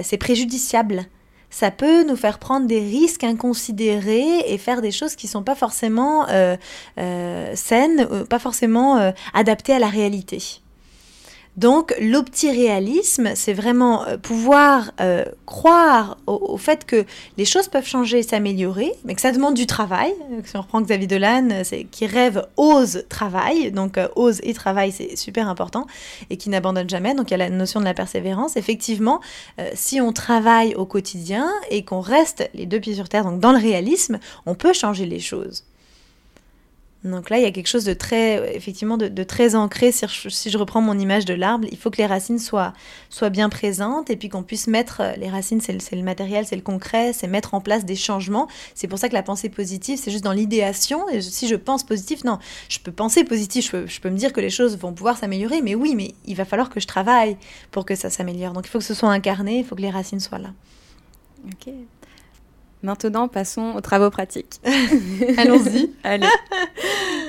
c'est 0.03 0.17
préjudiciable 0.17 1.05
ça 1.51 1.69
peut 1.69 2.03
nous 2.03 2.15
faire 2.15 2.39
prendre 2.39 2.65
des 2.65 2.79
risques 2.79 3.23
inconsidérés 3.23 4.39
et 4.47 4.57
faire 4.57 4.81
des 4.81 4.91
choses 4.91 5.15
qui 5.15 5.27
sont 5.27 5.43
pas 5.43 5.53
forcément 5.53 6.27
euh, 6.29 6.55
euh, 6.97 7.51
saines, 7.55 8.07
euh, 8.09 8.25
pas 8.25 8.39
forcément 8.39 9.13
adaptées 9.33 9.73
à 9.73 9.79
la 9.79 9.89
réalité. 9.89 10.60
Donc 11.57 11.93
l'optiréalisme, 11.99 13.31
c'est 13.35 13.51
vraiment 13.51 14.05
euh, 14.05 14.17
pouvoir 14.17 14.91
euh, 15.01 15.25
croire 15.45 16.17
au, 16.25 16.57
fait 16.57 16.85
que 16.85 17.05
les 17.37 17.43
choses 17.43 17.67
peuvent 17.67 17.85
changer 17.85 18.19
et 18.19 18.23
s'améliorer, 18.23 18.93
mais 19.03 19.15
que 19.15 19.21
ça 19.21 19.33
demande 19.33 19.55
du 19.55 19.67
travail. 19.67 20.13
Si 20.45 20.55
on 20.55 20.61
reprend 20.61 20.81
Xavier 20.81 21.07
Dolan, 21.07 21.49
c'est 21.65 21.83
qui 21.83 22.05
rêve, 22.05 22.47
ose, 22.55 23.03
travaille. 23.09 23.71
Donc 23.71 23.97
euh, 23.97 24.07
ose 24.15 24.39
et 24.43 24.53
travail, 24.53 24.93
c'est 24.93 25.17
super 25.17 25.49
important 25.49 25.87
et 26.29 26.37
qui 26.37 26.49
n'abandonne 26.49 26.89
jamais. 26.89 27.13
Donc 27.15 27.31
il 27.31 27.31
y 27.31 27.35
a 27.35 27.37
la 27.37 27.49
notion 27.49 27.81
de 27.81 27.85
la 27.85 27.93
persévérance. 27.93 28.55
Effectivement, 28.55 29.19
si 29.73 29.99
on 29.99 30.13
travaille 30.13 30.73
au 30.75 30.85
quotidien 30.85 31.49
et 31.69 31.83
qu'on 31.83 32.01
reste 32.01 32.49
les 32.53 32.65
deux 32.65 32.79
pieds 32.79 32.95
sur 32.95 33.09
terre, 33.09 33.25
donc 33.25 33.39
dans 33.39 33.51
le 33.51 33.57
réalisme, 33.59 34.19
on 34.45 34.55
peut 34.55 34.73
changer 34.73 35.05
les 35.05 35.19
choses. 35.19 35.65
Donc 37.03 37.31
là, 37.31 37.39
il 37.39 37.43
y 37.43 37.47
a 37.47 37.51
quelque 37.51 37.67
chose 37.67 37.85
de 37.85 37.93
très, 37.93 38.55
effectivement, 38.55 38.95
de, 38.95 39.23
très 39.23 39.55
ancré. 39.55 39.91
Si 39.91 40.49
je, 40.49 40.57
reprends 40.57 40.81
mon 40.81 40.97
image 40.99 41.25
de 41.25 41.33
l'arbre, 41.33 41.67
il 41.71 41.77
faut 41.77 41.89
que 41.89 41.97
les 41.97 42.05
racines 42.05 42.37
soient, 42.37 42.73
soient 43.09 43.31
bien 43.31 43.49
présentes 43.49 44.11
et 44.11 44.15
puis 44.15 44.29
qu'on 44.29 44.43
puisse 44.43 44.67
mettre, 44.67 45.01
les 45.17 45.27
racines, 45.27 45.61
c'est 45.61 45.73
le, 45.73 45.79
le, 45.97 46.03
matériel, 46.03 46.45
c'est 46.45 46.55
le 46.55 46.61
concret, 46.61 47.11
c'est 47.13 47.27
mettre 47.27 47.55
en 47.55 47.61
place 47.61 47.85
des 47.85 47.95
changements. 47.95 48.47
C'est 48.75 48.87
pour 48.87 48.99
ça 48.99 49.09
que 49.09 49.15
la 49.15 49.23
pensée 49.23 49.49
positive, 49.49 49.99
c'est 50.01 50.11
juste 50.11 50.23
dans 50.23 50.31
l'idéation. 50.31 51.05
Si 51.21 51.47
je 51.47 51.55
pense 51.55 51.83
positif, 51.83 52.23
non, 52.23 52.37
je 52.69 52.77
peux 52.77 52.91
penser 52.91 53.23
positif, 53.23 53.65
je 53.65 53.71
peux, 53.71 53.87
je 53.87 53.99
peux 53.99 54.11
me 54.11 54.17
dire 54.17 54.31
que 54.31 54.41
les 54.41 54.51
choses 54.51 54.77
vont 54.77 54.93
pouvoir 54.93 55.17
s'améliorer, 55.17 55.63
mais 55.63 55.73
oui, 55.73 55.95
mais 55.95 56.13
il 56.25 56.35
va 56.35 56.45
falloir 56.45 56.69
que 56.69 56.79
je 56.79 56.87
travaille 56.87 57.35
pour 57.71 57.85
que 57.85 57.95
ça 57.95 58.11
s'améliore. 58.11 58.53
Donc 58.53 58.67
il 58.67 58.69
faut 58.69 58.79
que 58.79 58.85
ce 58.85 58.93
soit 58.93 59.09
incarné, 59.09 59.59
il 59.59 59.65
faut 59.65 59.75
que 59.75 59.81
les 59.81 59.89
racines 59.89 60.19
soient 60.19 60.39
là. 60.39 60.49
Ok. 61.47 61.73
Maintenant, 62.83 63.27
passons 63.27 63.73
aux 63.75 63.81
travaux 63.81 64.09
pratiques. 64.09 64.59
Allons-y. 65.37 65.91
Allez. 66.03 66.27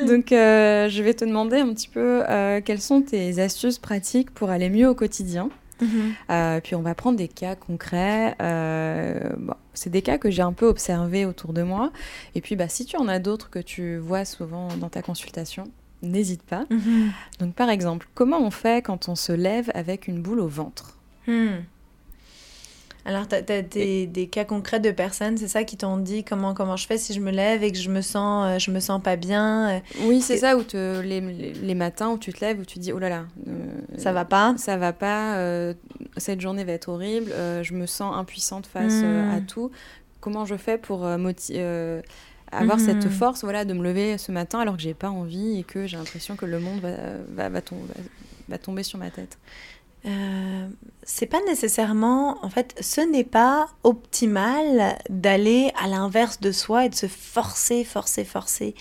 Donc, 0.06 0.32
euh, 0.32 0.88
je 0.88 1.02
vais 1.02 1.14
te 1.14 1.24
demander 1.24 1.58
un 1.58 1.72
petit 1.74 1.88
peu 1.88 2.22
euh, 2.28 2.60
quelles 2.64 2.80
sont 2.80 3.02
tes 3.02 3.38
astuces 3.38 3.78
pratiques 3.78 4.30
pour 4.30 4.50
aller 4.50 4.70
mieux 4.70 4.88
au 4.88 4.94
quotidien. 4.94 5.50
Mhm. 5.80 6.14
Euh, 6.30 6.60
puis 6.60 6.74
on 6.74 6.82
va 6.82 6.94
prendre 6.94 7.18
des 7.18 7.28
cas 7.28 7.54
concrets. 7.54 8.34
Bon, 8.38 9.54
c'est 9.74 9.90
des 9.90 10.02
cas 10.02 10.18
que 10.18 10.30
j'ai 10.30 10.42
un 10.42 10.52
peu 10.52 10.66
observés 10.66 11.26
autour 11.26 11.52
de 11.52 11.62
moi. 11.62 11.92
Et 12.34 12.40
puis, 12.40 12.56
bah, 12.56 12.68
si 12.68 12.86
tu 12.86 12.96
en 12.96 13.08
as 13.08 13.18
d'autres 13.18 13.50
que 13.50 13.58
tu 13.58 13.98
vois 13.98 14.24
souvent 14.24 14.68
dans 14.80 14.88
ta 14.88 15.02
consultation, 15.02 15.64
n'hésite 16.02 16.42
pas. 16.42 16.64
Mhm. 16.70 17.12
Donc, 17.40 17.54
par 17.54 17.68
exemple, 17.68 18.08
comment 18.14 18.40
on 18.40 18.50
fait 18.50 18.82
quand 18.82 19.08
on 19.08 19.16
se 19.16 19.32
lève 19.32 19.70
avec 19.74 20.08
une 20.08 20.22
boule 20.22 20.40
au 20.40 20.48
ventre? 20.48 20.96
Hmm. 21.26 21.62
Alors, 23.04 23.26
tu 23.26 23.34
as, 23.34 23.62
des, 23.62 24.28
cas 24.30 24.44
concrets 24.44 24.78
de 24.78 24.90
personnes, 24.92 25.36
c'est 25.36 25.48
ça, 25.48 25.64
qui 25.64 25.76
t'ont 25.76 25.96
dit 25.96 26.22
comment, 26.22 26.54
comment 26.54 26.76
je 26.76 26.86
fais 26.86 26.98
si 26.98 27.12
je 27.12 27.20
me 27.20 27.32
lève 27.32 27.64
et 27.64 27.72
que 27.72 27.78
je 27.78 27.90
me 27.90 28.00
sens, 28.00 28.46
euh, 28.46 28.58
je 28.58 28.70
me 28.70 28.78
sens 28.78 29.02
pas 29.02 29.16
bien 29.16 29.70
euh, 29.70 29.80
Oui, 30.02 30.20
c'est 30.20 30.36
ça, 30.36 30.56
où 30.56 30.62
te, 30.62 31.00
les, 31.00 31.20
les, 31.20 31.74
matins 31.74 32.10
où 32.10 32.18
tu 32.18 32.32
te 32.32 32.44
lèves, 32.44 32.60
où 32.60 32.64
tu 32.64 32.78
dis, 32.78 32.92
oh 32.92 33.00
là 33.00 33.08
là. 33.08 33.24
Euh, 33.48 33.66
ça 33.98 34.12
va 34.12 34.24
pas 34.24 34.54
Ça 34.56 34.76
va 34.76 34.92
pas, 34.92 35.36
cette 36.16 36.40
journée 36.40 36.64
va 36.64 36.72
être 36.72 36.88
horrible, 36.88 37.32
je 37.62 37.74
me 37.74 37.86
sens 37.86 38.14
impuissante 38.16 38.66
face 38.66 39.02
à 39.02 39.40
hmm. 39.40 39.46
tout. 39.46 39.70
Comment 40.20 40.44
je 40.44 40.56
fais 40.56 40.78
pour 40.78 41.04
avoir 41.04 42.78
cette 42.78 43.06
hmm. 43.06 43.10
force 43.10 43.42
voilà, 43.42 43.64
de 43.64 43.74
me 43.74 43.82
lever 43.82 44.16
ce 44.16 44.30
matin 44.30 44.60
alors 44.60 44.76
que 44.76 44.82
j'ai 44.82 44.94
pas 44.94 45.10
envie 45.10 45.58
et 45.58 45.64
que 45.64 45.88
j'ai 45.88 45.96
l'impression 45.96 46.36
que 46.36 46.46
le 46.46 46.60
monde 46.60 46.80
va, 46.80 46.90
va, 47.28 47.48
va, 47.48 47.60
va 48.48 48.58
tomber 48.58 48.84
sur 48.84 49.00
ma 49.00 49.10
tête? 49.10 49.38
Euh, 50.04 50.68
c'est 51.04 51.26
pas 51.26 51.40
nécessairement, 51.46 52.44
en 52.44 52.50
fait, 52.50 52.74
ce 52.80 53.00
n'est 53.00 53.24
pas 53.24 53.68
optimal 53.84 54.98
d'aller 55.08 55.70
à 55.80 55.86
l'inverse 55.86 56.40
de 56.40 56.50
soi 56.50 56.86
et 56.86 56.88
de 56.88 56.94
se 56.94 57.06
forcer, 57.06 57.84
forcer, 57.84 58.24
forcer. 58.24 58.74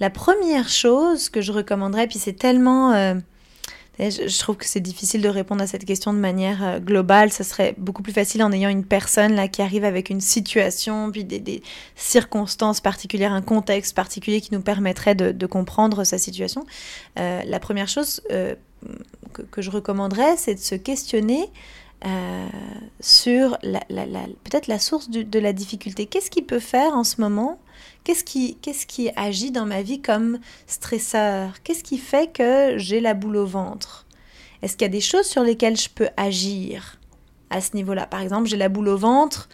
La 0.00 0.10
première 0.10 0.68
chose 0.68 1.28
que 1.30 1.40
je 1.40 1.52
recommanderais, 1.52 2.06
puis 2.06 2.18
c'est 2.18 2.34
tellement, 2.34 2.92
euh, 2.92 3.14
je, 3.98 4.38
trouve 4.38 4.56
que 4.56 4.66
c'est 4.66 4.80
difficile 4.80 5.22
de 5.22 5.30
répondre 5.30 5.62
à 5.62 5.66
cette 5.66 5.86
question 5.86 6.12
de 6.12 6.18
manière 6.18 6.62
euh, 6.62 6.78
globale. 6.78 7.32
Ça 7.32 7.44
serait 7.44 7.74
beaucoup 7.78 8.02
plus 8.02 8.12
facile 8.12 8.42
en 8.42 8.52
ayant 8.52 8.68
une 8.68 8.84
personne 8.84 9.34
là 9.34 9.48
qui 9.48 9.62
arrive 9.62 9.84
avec 9.84 10.10
une 10.10 10.20
situation, 10.20 11.10
puis 11.10 11.24
des, 11.24 11.62
circonstances 11.94 12.82
particulières, 12.82 13.32
un 13.32 13.42
contexte 13.42 13.96
particulier 13.96 14.42
qui 14.42 14.52
nous 14.52 14.62
permettrait 14.62 15.14
de, 15.14 15.46
comprendre 15.46 16.04
sa 16.04 16.18
situation. 16.18 16.66
la 17.16 17.60
première 17.60 17.88
chose 17.88 18.20
que, 19.50 19.62
je 19.62 19.70
recommanderais, 19.70 20.36
c'est 20.36 20.54
de 20.54 20.60
se 20.60 20.74
questionner 20.74 21.50
euh, 22.04 22.46
sur 23.00 23.58
la, 23.62 23.80
peut-être 24.44 24.66
la 24.66 24.78
source 24.78 25.10
de 25.10 25.38
la 25.38 25.52
difficulté. 25.52 26.06
Qu'est-ce 26.06 26.30
qui 26.30 26.42
peut 26.42 26.60
faire 26.60 26.92
en 26.94 27.04
ce 27.04 27.20
moment? 27.20 27.58
Qu'est-ce 28.04 28.22
qui, 28.22 28.56
qu'est-ce 28.62 28.86
qui 28.86 29.10
agit 29.16 29.50
dans 29.50 29.66
ma 29.66 29.82
vie 29.82 30.00
comme 30.00 30.38
stresseur? 30.68 31.62
Qu'est-ce 31.64 31.82
qui 31.82 31.98
fait 31.98 32.32
que 32.32 32.78
j'ai 32.78 33.00
la 33.00 33.14
boule 33.14 33.36
au 33.36 33.46
ventre? 33.46 34.06
Est-ce 34.62 34.76
qu'il 34.76 34.84
y 34.84 34.90
a 34.90 34.92
des 34.92 35.00
choses 35.00 35.26
sur 35.26 35.42
lesquelles 35.42 35.76
je 35.76 35.88
peux 35.88 36.08
agir 36.16 36.98
à 37.50 37.60
ce 37.60 37.74
niveau-là? 37.74 38.06
Par 38.06 38.20
exemple, 38.20 38.48
j'ai 38.48 38.56
la 38.56 38.68
boule 38.68 38.88
au 38.88 38.96
ventre, 38.96 39.48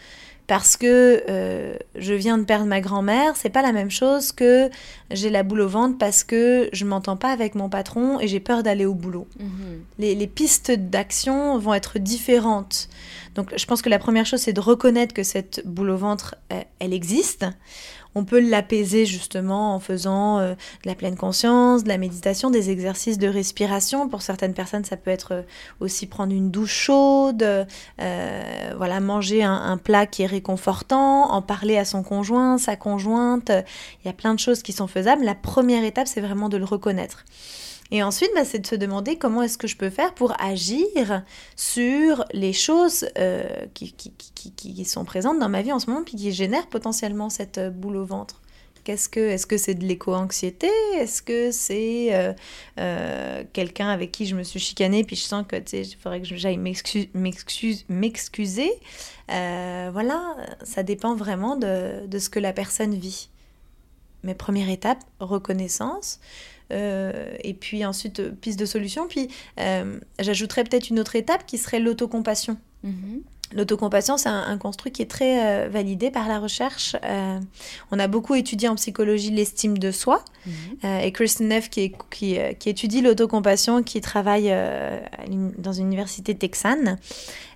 parce 0.53 0.77
que 0.77 1.25
euh, 1.31 1.77
je 1.95 2.13
viens 2.13 2.37
de 2.37 2.45
perdre 2.45 2.67
ma 2.67 2.83
grand-mère, 2.83 3.37
c'est 3.37 3.49
pas 3.49 3.63
la 3.63 3.73
même 3.73 3.91
chose 3.91 4.33
que 4.33 4.69
j'ai 5.11 5.31
la 5.31 5.45
boule 5.45 5.63
au 5.63 5.67
ventre 5.67 5.97
parce 5.97 6.25
que 6.25 6.69
je 6.75 6.85
m'entends 6.85 7.17
pas 7.17 7.31
avec 7.31 7.55
mon 7.55 7.71
patron 7.71 8.21
et 8.21 8.29
j'ai 8.29 8.39
peur 8.39 8.63
d'aller 8.63 8.85
au 8.85 8.93
boulot. 8.93 9.27
Mhm. 9.41 9.81
Les, 9.99 10.27
pistes 10.27 10.71
d'action 10.71 11.57
vont 11.57 11.73
être 11.73 11.99
différentes. 11.99 12.91
Donc 13.35 13.51
je 13.57 13.65
pense 13.65 13.81
que 13.81 13.89
la 13.89 13.99
première 13.99 14.27
chose 14.27 14.41
c'est 14.41 14.53
de 14.53 14.61
reconnaître 14.61 15.15
que 15.15 15.23
cette 15.23 15.63
boule 15.65 15.89
au 15.89 15.97
ventre, 15.97 16.35
elle 16.51 16.93
existe 16.93 17.47
on 18.15 18.25
peut 18.25 18.41
l'apaiser 18.41 19.07
justement 19.07 19.75
en 19.75 19.81
faisant 19.81 20.39
euh, 20.39 20.53
de 20.53 20.89
la 20.89 20.95
pleine 20.95 21.17
conscience, 21.17 21.85
de 21.85 21.89
la 21.89 21.99
méditation, 21.99 22.51
des 22.51 22.71
exercices 22.71 23.19
de 23.19 23.29
respiration. 23.29 24.09
Pour 24.09 24.23
certaines 24.23 24.55
personnes, 24.55 24.85
ça 24.85 24.97
peut 24.97 25.11
être 25.11 25.33
euh, 25.33 25.43
aussi 25.81 26.07
prendre 26.07 26.33
une 26.33 26.51
douche 26.51 26.75
chaude, 26.75 27.43
euh, 27.43 28.73
voilà, 28.77 29.01
manger 29.01 29.43
un, 29.43 29.77
plat 29.77 30.07
qui 30.07 30.23
est 30.23 30.27
réconfortant, 30.27 31.31
en 31.31 31.43
parler 31.43 31.79
à 31.79 31.85
son 31.85 32.03
conjoint, 32.03 32.59
sa 32.59 32.77
conjointe. 32.77 33.51
Il 34.05 34.07
y 34.07 34.11
a 34.11 34.13
plein 34.13 34.35
de 34.35 34.39
choses 34.39 34.63
qui 34.63 34.73
sont 34.73 34.87
faisables. 34.87 35.25
La 35.25 35.35
première 35.35 35.85
étape, 35.85 36.07
c'est 36.07 36.21
vraiment 36.21 36.49
de 36.49 36.57
le 36.57 36.65
reconnaître. 36.65 37.25
Et 37.93 38.03
ensuite, 38.03 38.31
bah, 38.35 38.47
c'est 38.47 38.59
de 38.59 38.67
se 38.67 38.75
demander 38.75 39.17
comment 39.17 39.43
est-ce 39.43 39.59
que 39.59 39.67
je 39.67 39.77
peux 39.77 39.91
faire 39.91 40.15
pour 40.15 40.35
agir 40.41 41.23
sur 41.57 42.25
les 42.33 42.55
choses 42.55 43.07
euh, 43.19 43.67
qui, 43.75 44.85
sont 44.87 45.05
présentes 45.05 45.39
dans 45.39 45.51
ma 45.51 45.61
vie 45.61 45.73
en 45.73 45.79
ce 45.79 45.91
moment, 45.91 46.03
puis 46.03 46.17
qui 46.17 46.33
génèrent 46.33 46.69
potentiellement 46.69 47.29
cette 47.29 47.59
euh, 47.59 47.69
boule 47.69 47.97
au 47.97 48.07
ventre. 48.07 48.41
Qu'est-ce 48.85 49.11
que, 49.11 49.21
est-ce 49.21 49.47
que 49.47 49.59
c'est 49.59 49.75
de 49.75 49.85
l'éco-anxiété? 49.85 50.71
Est-ce 50.97 51.21
que 51.21 51.51
c'est 51.53 52.35
euh, 52.79 53.45
quelqu'un 53.53 53.91
avec 53.91 54.11
qui 54.11 54.25
je 54.25 54.35
me 54.35 54.43
suis 54.43 54.59
chicanée 54.59 55.05
puis 55.05 55.15
je 55.15 55.23
sens 55.23 55.45
que 55.47 55.57
il 55.77 55.97
faudrait 55.97 56.23
que 56.23 56.35
j'aille 56.35 56.57
m'excuser 56.57 58.73
euh, 59.31 59.91
Voilà, 59.93 60.35
ça 60.65 60.83
dépend 60.83 61.15
vraiment 61.15 61.57
de, 61.57 62.07
de, 62.07 62.19
ce 62.19 62.31
que 62.31 62.41
la 62.41 62.55
personne 62.55 62.95
vit. 62.95 63.29
Mais 64.25 64.35
première 64.35 64.71
étape, 64.71 64.99
reconnaissance. 65.21 66.19
Et 66.73 67.55
puis 67.55 67.85
ensuite, 67.85 68.31
piste 68.41 68.59
de 68.59 68.67
solution. 68.67 69.07
Puis 69.09 69.29
j'ajouterais 70.19 70.65
peut-être 70.65 70.91
une 70.91 71.01
autre 71.01 71.17
étape 71.17 71.47
qui 71.47 71.59
serait 71.59 71.81
l'autocompassion. 71.81 72.57
Mm 72.83 73.19
L'autocompassion, 73.55 74.17
c'est 74.17 74.29
un, 74.29 74.57
construit 74.59 74.93
qui 74.93 75.03
est 75.03 75.11
très 75.11 75.45
euh, 75.45 75.69
validé 75.69 76.11
par 76.11 76.29
la 76.29 76.39
recherche. 76.39 76.97
Euh, 77.05 77.39
on 77.91 77.99
a 77.99 78.07
beaucoup 78.07 78.35
étudié 78.35 78.69
en 78.69 78.77
psychologie 78.77 79.31
l'estime 79.31 79.79
de 79.79 79.91
soi. 79.91 80.25
Mhm. 80.47 80.53
Euh, 80.85 81.01
et 81.01 81.13
Kristen 81.13 81.49
Neff, 81.49 81.71
qui, 81.71 81.93
qui, 82.11 82.39
qui 82.59 82.69
étudie 82.69 83.03
l'autocompassion, 83.03 83.83
qui 83.83 84.01
travaille 84.01 84.55
dans 85.59 85.73
une 85.73 85.87
université 85.87 86.35
texane, 86.35 86.99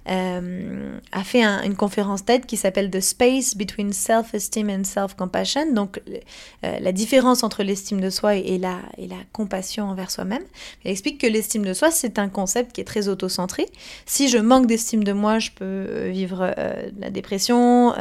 euh, 0.09 0.99
a 1.11 1.25
fait 1.25 1.43
une 1.43 1.75
conférence 1.75 2.25
TED 2.25 2.47
qui 2.47 2.57
s'appelle 2.57 2.91
The 2.91 3.01
Space 3.01 3.57
Between 3.57 3.93
Self-Esteem 3.93 4.71
and 4.71 4.85
Self-Compassion, 4.85 5.73
donc 5.73 6.01
euh, 6.09 6.79
la 6.81 6.93
différence 6.93 7.43
entre 7.43 7.63
l'estime 7.63 8.01
de 8.01 8.11
soi 8.11 8.37
et 8.37 8.59
la, 8.59 8.79
et 8.99 9.09
la 9.09 9.17
compassion 9.33 9.87
envers 9.89 10.11
soi-même. 10.11 10.43
Elle 10.85 10.93
explique 10.93 11.21
que 11.21 11.27
l'estime 11.27 11.65
de 11.65 11.73
soi, 11.73 11.91
c'est 11.91 12.19
un 12.19 12.29
concept 12.29 12.73
qui 12.73 12.81
est 12.81 12.85
très 12.85 13.09
auto-centré. 13.09 13.67
Si 14.05 14.29
je 14.29 14.39
manque 14.39 14.67
d'estime 14.67 15.03
de 15.03 15.13
moi, 15.13 15.41
je 15.41 15.51
peux 15.51 15.65
euh, 15.65 16.11
vivre 16.13 16.55
la 16.99 17.11
dépression, 17.11 17.95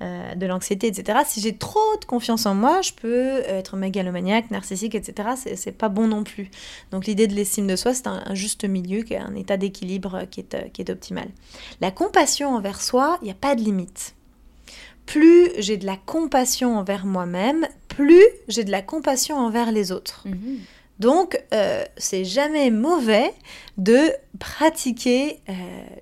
de 0.00 0.46
l'anxiété, 0.46 0.88
etc. 0.88 1.20
Si 1.26 1.40
j'ai 1.40 1.56
trop 1.56 1.96
de 2.00 2.04
confiance 2.04 2.46
en 2.46 2.54
moi, 2.54 2.80
je 2.82 2.92
peux 2.92 3.40
être 3.46 3.76
mégalomaniaque, 3.76 4.50
narcissique, 4.50 4.94
etc. 4.94 5.30
C'est 5.56 5.72
pas 5.72 5.88
bon 5.88 6.08
non 6.08 6.24
plus. 6.24 6.50
Donc 6.90 7.06
l'idée 7.06 7.26
de 7.26 7.34
l'estime 7.34 7.66
de 7.66 7.76
soi, 7.76 7.94
c'est 7.94 8.06
un, 8.06 8.34
juste 8.34 8.64
milieu, 8.64 9.04
un 9.16 9.34
état 9.34 9.56
d'équilibre 9.56 10.22
qui 10.30 10.40
est, 10.40 10.72
qui 10.72 10.82
est 10.82 10.90
optimal. 10.90 11.28
La 11.80 11.90
compassion 11.90 12.54
envers 12.54 12.80
soi, 12.80 13.18
il 13.22 13.26
n'y 13.26 13.30
a 13.30 13.34
pas 13.34 13.54
de 13.54 13.60
limite. 13.60 14.14
Plus 15.06 15.50
j'ai 15.58 15.76
de 15.76 15.86
la 15.86 15.96
compassion 15.96 16.76
envers 16.78 17.06
moi-même, 17.06 17.66
plus 17.88 18.24
j'ai 18.48 18.64
de 18.64 18.70
la 18.70 18.82
compassion 18.82 19.36
envers 19.36 19.72
les 19.72 19.92
autres. 19.92 20.22
Mhm. 20.26 20.58
Donc, 20.98 21.42
euh, 21.52 21.84
c'est 21.96 22.24
jamais 22.24 22.70
mauvais 22.70 23.34
de 23.76 24.12
pratiquer 24.38 25.40
euh, 25.48 25.52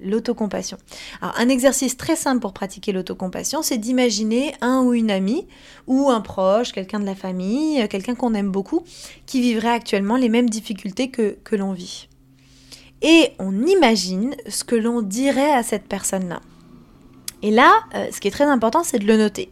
l'autocompassion. 0.01 0.77
Alors, 1.23 1.35
un 1.39 1.49
exercice 1.49 1.97
très 1.97 2.17
simple 2.17 2.41
pour 2.41 2.53
pratiquer 2.53 2.93
l'autocompassion, 2.93 3.63
c'est 3.63 3.79
d'imaginer 3.79 4.53
un 4.61 4.83
ou 4.83 4.93
une 4.93 5.11
amie, 5.11 5.47
ou 5.87 6.11
un 6.11 6.21
proche, 6.21 6.73
quelqu'un 6.73 7.01
de 7.01 7.07
la 7.07 7.15
famille, 7.15 7.89
quelqu'un 7.89 8.15
qu'on 8.15 8.35
aime 8.35 8.51
beaucoup, 8.51 8.85
qui 9.25 9.41
vivrait 9.41 9.71
actuellement 9.71 10.17
les 10.17 10.29
mêmes 10.29 10.51
difficultés 10.51 11.09
que 11.09 11.57
l'on 11.57 11.73
vit 11.73 12.10
et 13.03 13.33
on 13.39 13.67
imagine 13.67 14.35
ce 14.49 14.65
que 14.65 14.77
l'on 14.77 15.03
dirait 15.03 15.53
à 15.53 15.63
cette 15.63 15.85
personne-là. 15.85 16.41
Et 17.43 17.51
là, 17.51 17.73
euh, 17.95 18.09
ce 18.13 18.21
qui 18.21 18.29
est 18.29 18.33
très 18.33 18.45
important, 18.45 18.85
c'est 18.85 18.99
de 18.99 19.07
le 19.07 19.17
noter, 19.17 19.51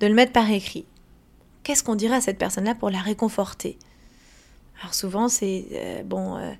de 0.00 0.06
le 0.06 0.14
mettre 0.14 0.32
par 0.32 0.50
écrit. 0.50 0.84
Qu'est-ce 1.62 1.82
qu'on 1.82 1.94
dirait 1.94 2.16
à 2.16 2.20
cette 2.20 2.38
personne-là 2.38 2.74
pour 2.74 2.90
la 2.90 2.98
réconforter? 2.98 3.78
Alors 4.80 4.94
souvent, 4.94 5.28
c'est 5.28 5.66
euh, 5.72 6.02
bon, 6.02 6.36
euh, 6.36 6.52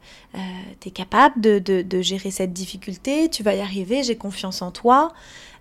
tu 0.81 0.89
es 0.89 0.91
capable 0.93 1.41
de, 1.41 2.03
gérer 2.03 2.31
cette 2.31 2.53
difficulté, 2.53 3.29
tu 3.29 3.43
vas 3.43 3.55
y 3.55 3.61
arriver, 3.61 4.03
j'ai 4.03 4.17
confiance 4.17 4.63
en 4.63 4.71
toi, 4.71 5.13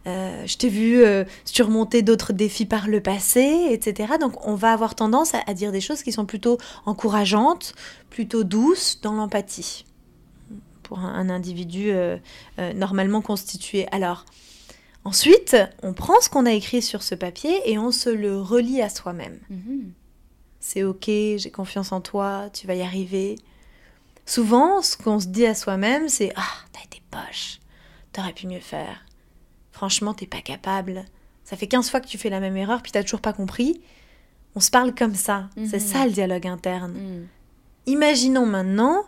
je 0.06 0.58
t'ai 0.58 0.70
vu 0.70 1.04
surmonter 1.46 2.02
d'autres 2.02 2.34
défis 2.34 2.66
par 2.66 2.88
le 2.88 3.02
passé, 3.02 3.68
etc. 3.70 4.14
Donc 4.20 4.48
on 4.48 4.56
va 4.56 4.74
avoir 4.74 4.96
tendance 4.96 5.34
à 5.34 5.54
dire 5.54 5.72
des 5.72 5.82
choses 5.82 6.02
qui 6.04 6.12
sont 6.12 6.26
plutôt 6.26 6.58
encourageantes, 6.86 7.74
plutôt 8.10 8.44
douces, 8.44 9.00
dans 9.02 9.14
l'empathie 9.14 9.86
pour 10.92 11.00
un, 11.00 11.30
individu 11.30 11.92
euh, 11.92 12.18
euh, 12.60 12.74
normalement 12.74 13.22
constitué. 13.22 13.88
Alors, 13.94 14.26
ensuite, 15.06 15.56
on 15.84 15.94
prend 15.94 16.20
ce 16.20 16.28
qu'on 16.28 16.46
a 16.46 16.52
écrit 16.52 16.82
sur 16.82 17.02
ce 17.02 17.16
papier 17.16 17.62
et 17.64 17.78
on 17.78 17.92
se 17.92 18.10
le 18.10 18.42
relie 18.42 18.82
à 18.82 18.90
soi-même. 18.90 19.40
Mhm. 19.50 19.94
C'est 20.60 20.84
ok, 20.84 21.06
j'ai 21.06 21.50
confiance 21.50 21.94
en 21.94 22.02
toi, 22.02 22.50
tu 22.52 22.68
vas 22.68 22.76
y 22.76 22.82
arriver. 22.82 23.38
Souvent, 24.26 24.82
ce 24.82 24.98
qu'on 24.98 25.22
se 25.22 25.28
dit 25.28 25.46
à 25.46 25.56
soi-même, 25.56 26.10
c'est 26.10 26.34
Ah, 26.36 26.44
t'as 26.74 26.84
été 26.84 27.02
poche, 27.10 27.62
t'aurais 28.12 28.34
pu 28.34 28.48
mieux 28.48 28.60
faire. 28.60 29.06
Franchement, 29.72 30.14
t'es 30.14 30.28
pas 30.28 30.42
capable. 30.42 31.06
Ça 31.46 31.56
fait 31.56 31.68
15 31.68 31.90
fois 31.90 32.02
que 32.02 32.08
tu 32.08 32.18
fais 32.18 32.30
la 32.30 32.42
même 32.42 32.58
erreur, 32.58 32.82
puis 32.82 32.92
t'as 32.92 33.04
toujours 33.04 33.22
pas 33.22 33.32
compris. 33.32 33.80
On 34.56 34.60
se 34.60 34.70
parle 34.70 34.94
comme 34.94 35.16
ça. 35.16 35.48
C'est 35.56 35.82
mhm. 35.82 35.88
ça 35.88 36.06
le 36.06 36.12
dialogue 36.12 36.48
interne. 36.48 36.92
Mhm. 36.92 37.28
Imaginons 37.86 38.46
maintenant 38.46 39.06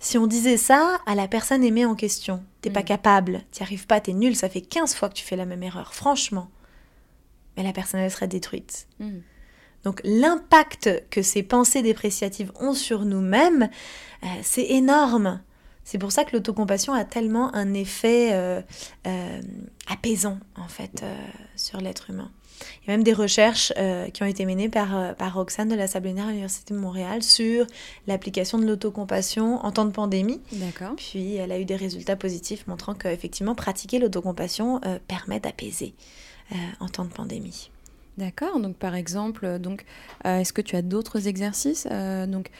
si 0.00 0.16
on 0.16 0.26
disait 0.26 0.56
ça 0.56 0.98
à 1.06 1.14
la 1.14 1.28
personne 1.28 1.62
aimée 1.62 1.84
en 1.84 1.94
question, 1.94 2.42
t'es 2.62 2.70
pas 2.70 2.80
mm. 2.80 2.84
capable, 2.84 3.42
t'y 3.52 3.62
arrives 3.62 3.86
pas, 3.86 4.00
t'es 4.00 4.14
nul, 4.14 4.34
ça 4.34 4.48
fait 4.48 4.62
15 4.62 4.94
fois 4.94 5.10
que 5.10 5.14
tu 5.14 5.24
fais 5.24 5.36
la 5.36 5.44
même 5.44 5.62
erreur, 5.62 5.94
franchement. 5.94 6.50
Mais 7.56 7.62
la 7.62 7.72
personne, 7.72 8.00
elle 8.00 8.10
serait 8.10 8.26
détruite. 8.26 8.88
Mm. 8.98 9.18
Donc 9.84 10.00
l'impact 10.04 11.04
que 11.10 11.22
ces 11.22 11.42
pensées 11.42 11.82
dépréciatives 11.82 12.52
ont 12.60 12.74
sur 12.74 13.04
nous-mêmes, 13.04 13.68
euh, 14.22 14.26
c'est 14.42 14.64
énorme. 14.70 15.42
C'est 15.84 15.98
pour 15.98 16.12
ça 16.12 16.24
que 16.24 16.36
l'autocompassion 16.36 16.92
a 16.92 17.04
tellement 17.04 17.54
un 17.54 17.74
effet 17.74 18.30
euh, 18.32 18.60
euh, 19.06 19.40
apaisant, 19.88 20.38
en 20.56 20.68
fait, 20.68 21.04
sur 21.56 21.80
l'être 21.80 22.10
humain. 22.10 22.30
Il 22.82 22.88
y 22.88 22.92
a 22.92 22.96
même 22.96 23.04
des 23.04 23.12
recherches 23.12 23.72
euh, 23.78 24.08
qui 24.08 24.22
ont 24.22 24.26
été 24.26 24.44
menées 24.46 24.68
par, 24.68 24.96
euh, 24.96 25.12
par 25.12 25.34
Roxane 25.34 25.68
de 25.68 25.74
la 25.74 25.86
Sablonnière 25.86 26.26
à 26.26 26.30
l'Université 26.30 26.74
de 26.74 26.78
Montréal 26.78 27.22
sur 27.22 27.66
l'application 28.06 28.58
de 28.58 28.66
l'autocompassion 28.66 29.64
en 29.64 29.72
temps 29.72 29.84
de 29.84 29.90
pandémie. 29.90 30.40
D'accord. 30.52 30.94
Puis 30.96 31.36
elle 31.36 31.52
a 31.52 31.58
eu 31.58 31.64
des 31.64 31.76
résultats 31.76 32.16
positifs 32.16 32.66
montrant 32.66 32.94
qu'effectivement, 32.94 33.54
pratiquer 33.54 33.98
l'autocompassion 33.98 34.80
euh, 34.84 34.98
permet 35.06 35.40
d'apaiser 35.40 35.94
en 36.80 36.88
temps 36.88 37.04
de 37.04 37.12
pandémie. 37.12 37.70
D'accord. 38.18 38.58
Donc 38.58 38.74
par 38.74 38.96
exemple, 38.96 39.60
donc 39.60 39.84
est-ce 40.24 40.52
que 40.52 40.62
tu 40.62 40.74
as 40.74 40.82
d'autres 40.82 41.28
exercices 41.28 41.86
donc 42.26 42.50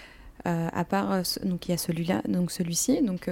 à 0.44 0.84
part 0.84 1.22
donc 1.44 1.68
il 1.68 1.72
y 1.72 1.74
a 1.74 1.78
celui-là, 1.78 2.22
donc 2.28 2.50
celui-ci, 2.50 3.02
donc 3.02 3.28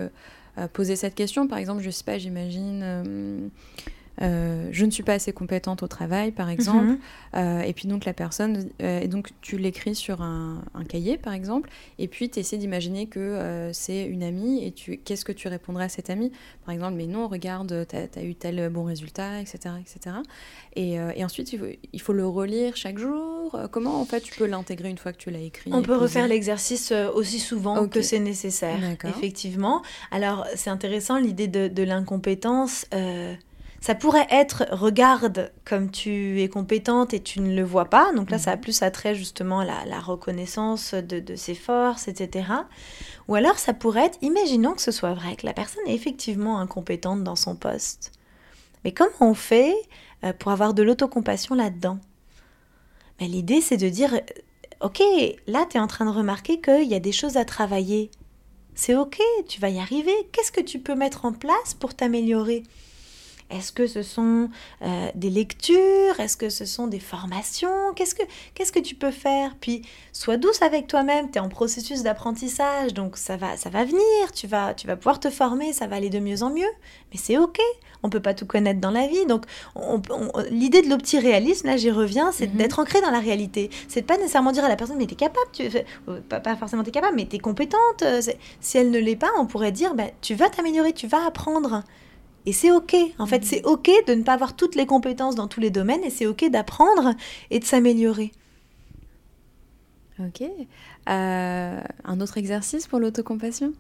poser 0.72 0.96
cette 0.96 1.14
question 1.14 1.46
par 1.46 1.58
exemple, 1.58 1.82
je 1.82 1.90
sais 1.90 2.04
pas, 2.04 2.18
j'imagine 2.18 3.50
euh, 4.22 4.68
je 4.72 4.85
ne 4.85 4.90
suis 4.90 5.02
pas 5.02 5.14
assez 5.14 5.33
compétente 5.33 5.83
au 5.83 5.88
travail, 5.88 6.33
par 6.33 6.50
exemple. 6.50 6.85
Mhm. 6.85 6.98
Euh, 7.35 7.61
et 7.61 7.72
puis 7.72 7.88
donc 7.88 8.04
la 8.04 8.12
personne, 8.12 8.68
euh, 8.83 9.00
et 9.00 9.09
donc 9.09 9.31
tu 9.40 9.59
l'écris 9.59 9.94
sur 9.94 10.22
un, 10.22 10.62
cahier, 10.88 11.18
par 11.18 11.35
exemple, 11.35 11.68
et 11.98 12.09
puis 12.09 12.31
tu 12.31 12.38
essaies 12.38 12.57
d'imaginer 12.57 13.07
que 13.07 13.70
c'est 13.72 14.04
une 14.04 14.22
amie, 14.22 14.64
et 14.64 14.72
tu, 14.72 14.96
qu'est-ce 14.96 15.24
que 15.24 15.33
tu 15.33 15.48
répondrais 15.48 15.85
à 15.85 15.88
cette 15.88 16.09
amie? 16.09 16.33
Par 16.64 16.74
exemple, 16.74 16.94
mais 16.96 17.07
non, 17.07 17.28
regarde, 17.28 17.87
tu 17.88 17.96
as, 17.96 18.22
eu 18.22 18.35
tel 18.35 18.70
bon 18.70 18.85
résultat, 18.85 19.40
etc. 19.40 19.74
etc. 19.81 20.16
Et, 20.76 20.94
et 20.94 21.24
ensuite, 21.24 21.52
il 21.92 22.00
faut, 22.00 22.12
le 22.12 22.26
relire 22.26 22.76
chaque 22.76 22.98
jour. 22.98 23.59
Comment 23.70 24.00
en 24.00 24.04
fait 24.04 24.20
tu 24.20 24.35
peux 24.35 24.46
l'intégrer 24.46 24.88
une 24.88 24.98
fois 24.98 25.12
que 25.12 25.18
tu 25.18 25.31
l'as 25.31 25.40
écrit 25.40 25.70
On 25.74 25.83
peut 25.83 25.96
refaire 25.96 26.26
l'exercice 26.26 26.92
aussi 27.14 27.38
souvent 27.38 27.87
que 27.87 28.00
c'est 28.00 28.20
nécessaire, 28.20 28.78
effectivement. 29.04 29.83
Alors 30.11 30.46
c'est 30.54 30.70
intéressant 30.70 31.18
l'idée 31.18 31.48
de, 31.48 31.68
de 31.68 31.83
l'incompétence. 31.83 32.87
Ça 33.80 33.94
pourrait 33.94 34.26
être 34.30 34.66
regarde 34.72 35.52
comme 35.64 35.90
tu 35.90 36.42
es 36.42 36.48
compétente 36.48 37.14
et 37.14 37.20
tu 37.20 37.40
ne 37.40 37.54
le 37.54 37.62
vois 37.62 37.84
pas. 37.84 38.12
Donc 38.12 38.30
là, 38.30 38.38
ça 38.38 38.52
a 38.52 38.56
mhm. 38.56 38.62
plus 38.62 38.82
attrait 38.82 39.14
justement 39.14 39.62
la, 39.62 39.84
la 39.86 40.00
reconnaissance 40.00 40.94
de, 40.94 41.20
de, 41.20 41.36
ses 41.36 41.54
forces, 41.54 42.08
etc. 42.08 42.48
Ou 43.28 43.36
alors, 43.36 43.58
ça 43.58 43.74
pourrait 43.74 44.06
être 44.06 44.18
imaginons 44.20 44.74
que 44.74 44.82
ce 44.82 44.90
soit 44.90 45.14
vrai, 45.14 45.36
que 45.36 45.46
la 45.46 45.52
personne 45.52 45.86
est 45.86 45.94
effectivement 45.94 46.58
incompétente 46.58 47.22
dans 47.22 47.36
son 47.36 47.54
poste. 47.54 48.12
Mais 48.84 48.92
comment 48.92 49.10
on 49.20 49.34
fait 49.34 49.74
euh, 50.24 50.32
pour 50.32 50.50
avoir 50.50 50.74
de 50.74 50.82
l'autocompassion 50.82 51.54
là-dedans? 51.54 51.98
Ben, 53.20 53.30
L'idée, 53.30 53.60
c'est 53.60 53.76
de 53.76 53.88
dire 53.88 54.20
Ok, 54.80 55.02
là, 55.46 55.66
tu 55.68 55.76
es 55.76 55.80
en 55.80 55.88
train 55.88 56.04
de 56.04 56.16
remarquer 56.16 56.60
qu'il 56.60 56.88
y 56.88 56.94
a 56.94 57.00
des 57.00 57.12
choses 57.12 57.36
à 57.36 57.44
travailler. 57.44 58.10
C'est 58.74 58.94
ok, 58.94 59.20
tu 59.48 59.60
vas 59.60 59.70
y 59.70 59.80
arriver. 59.80 60.14
Qu'est-ce 60.30 60.52
que 60.52 60.60
tu 60.60 60.78
peux 60.78 60.94
mettre 60.94 61.24
en 61.24 61.32
place 61.32 61.74
pour 61.74 61.94
t'améliorer? 61.94 62.62
Est-ce 63.50 63.72
que 63.72 63.87
ce 63.87 64.02
sont 64.02 64.50
euh, 64.82 65.08
des 65.14 65.30
lectures? 65.30 66.20
Est-ce 66.20 66.37
que 66.37 66.50
ce 66.50 66.66
sont 66.66 66.87
des 66.87 67.00
formations? 67.00 67.94
Qu'est-ce 67.96 68.14
que 68.14 68.22
qu'est-ce 68.54 68.72
que 68.72 68.78
tu 68.78 68.94
peux 68.94 69.11
faire? 69.11 69.56
Puis 69.58 69.82
sois 70.12 70.37
douce 70.37 70.61
avec 70.61 70.87
toi-même. 70.87 71.30
Tu 71.30 71.38
es 71.38 71.40
en 71.40 71.48
processus 71.48 72.02
d'apprentissage, 72.02 72.92
donc 72.92 73.16
ça 73.16 73.38
va 73.38 73.56
ça 73.56 73.70
va 73.70 73.84
venir. 73.84 74.32
Tu 74.34 74.46
vas 74.46 74.74
tu 74.74 74.87
vas 74.87 74.96
pouvoir 74.96 75.18
te 75.18 75.30
former, 75.30 75.72
ça 75.72 75.87
va 75.87 75.96
aller 75.96 76.11
de 76.11 76.18
mieux 76.18 76.42
en 76.42 76.50
mieux. 76.50 76.70
Mais 77.11 77.18
c'est 77.18 77.38
ok. 77.38 77.58
On 78.02 78.11
peut 78.11 78.20
pas 78.20 78.34
tout 78.34 78.46
connaître 78.46 78.80
dans 78.80 78.90
la 78.90 79.06
vie. 79.06 79.24
Donc 79.26 79.44
l'idée 80.50 80.82
de 80.82 80.90
l'opti-réalisme, 80.90 81.68
là 81.68 81.78
j'y 81.78 81.90
reviens, 81.90 82.32
c'est 82.32 82.48
mhm. 82.48 82.56
d'être 82.56 82.78
ancré 82.78 83.00
dans 83.00 83.11
la 83.11 83.20
réalité. 83.20 83.70
C'est 83.88 84.02
de 84.02 84.06
pas 84.06 84.18
nécessairement 84.18 84.52
dire 84.52 84.64
à 84.66 84.68
la 84.68 84.76
personne 84.76 84.98
mais 84.98 85.06
t'es 85.06 85.14
capable, 85.14 85.50
tu 85.52 85.70
pas, 86.28 86.40
pas 86.40 86.54
forcément 86.56 86.82
t'es 86.82 86.90
capable, 86.90 87.16
mais 87.16 87.24
t'es 87.24 87.38
compétente. 87.38 88.02
Euh, 88.02 88.20
si 88.61 88.76
elle 88.76 88.90
ne 88.90 88.98
l'est 88.98 89.16
pas, 89.16 89.30
on 89.38 89.46
pourrait 89.46 89.72
dire 89.72 89.94
bah, 89.94 90.04
tu 90.20 90.34
vas 90.34 90.50
t'améliorer, 90.50 90.92
tu 90.92 91.06
vas 91.06 91.26
apprendre. 91.26 91.82
Et 92.46 92.53
c'est 92.53 92.70
OK. 92.70 92.96
En 93.18 93.27
fait, 93.27 93.38
mhm. 93.38 93.44
c'est 93.44 93.64
OK 93.64 93.90
de 94.07 94.14
ne 94.14 94.22
pas 94.22 94.35
avoir 94.35 94.57
toutes 94.57 94.74
les 94.74 94.87
compétences 94.87 95.35
dans 95.35 95.48
tous 95.48 95.61
les 95.61 95.70
domaines 95.70 96.03
et 96.05 96.11
c'est 96.11 96.27
OK 96.27 96.48
d'apprendre 96.51 97.14
et 97.51 97.59
de 97.59 97.64
s'améliorer. 97.64 98.33
Ok. 100.20 100.42
Euh, 100.42 101.81
un 102.05 102.20
autre 102.20 102.38
exercice 102.38 102.87
pour 102.87 102.98
l'autocompassion? 102.98 103.72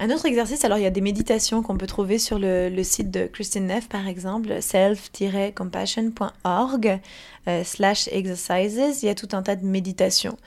Un 0.00 0.10
autre 0.10 0.26
exercice, 0.26 0.64
alors 0.64 0.78
il 0.78 0.82
y 0.82 0.86
a 0.86 0.90
des 0.90 1.00
méditations 1.00 1.60
qu'on 1.62 1.76
peut 1.76 1.88
trouver 1.88 2.20
sur 2.20 2.38
le, 2.38 2.70
site 2.84 3.10
de 3.10 3.26
Christine 3.26 3.66
Neff, 3.66 3.88
par 3.88 4.06
exemple, 4.06 4.62
self-compassion.org 4.62 7.00
euh, 7.48 7.64
slash 7.64 8.08
exercises. 8.12 9.02
Il 9.02 9.06
y 9.06 9.08
a 9.08 9.16
tout 9.16 9.30
un 9.32 9.42
tas 9.42 9.56
de 9.56 9.66
méditations. 9.66 10.38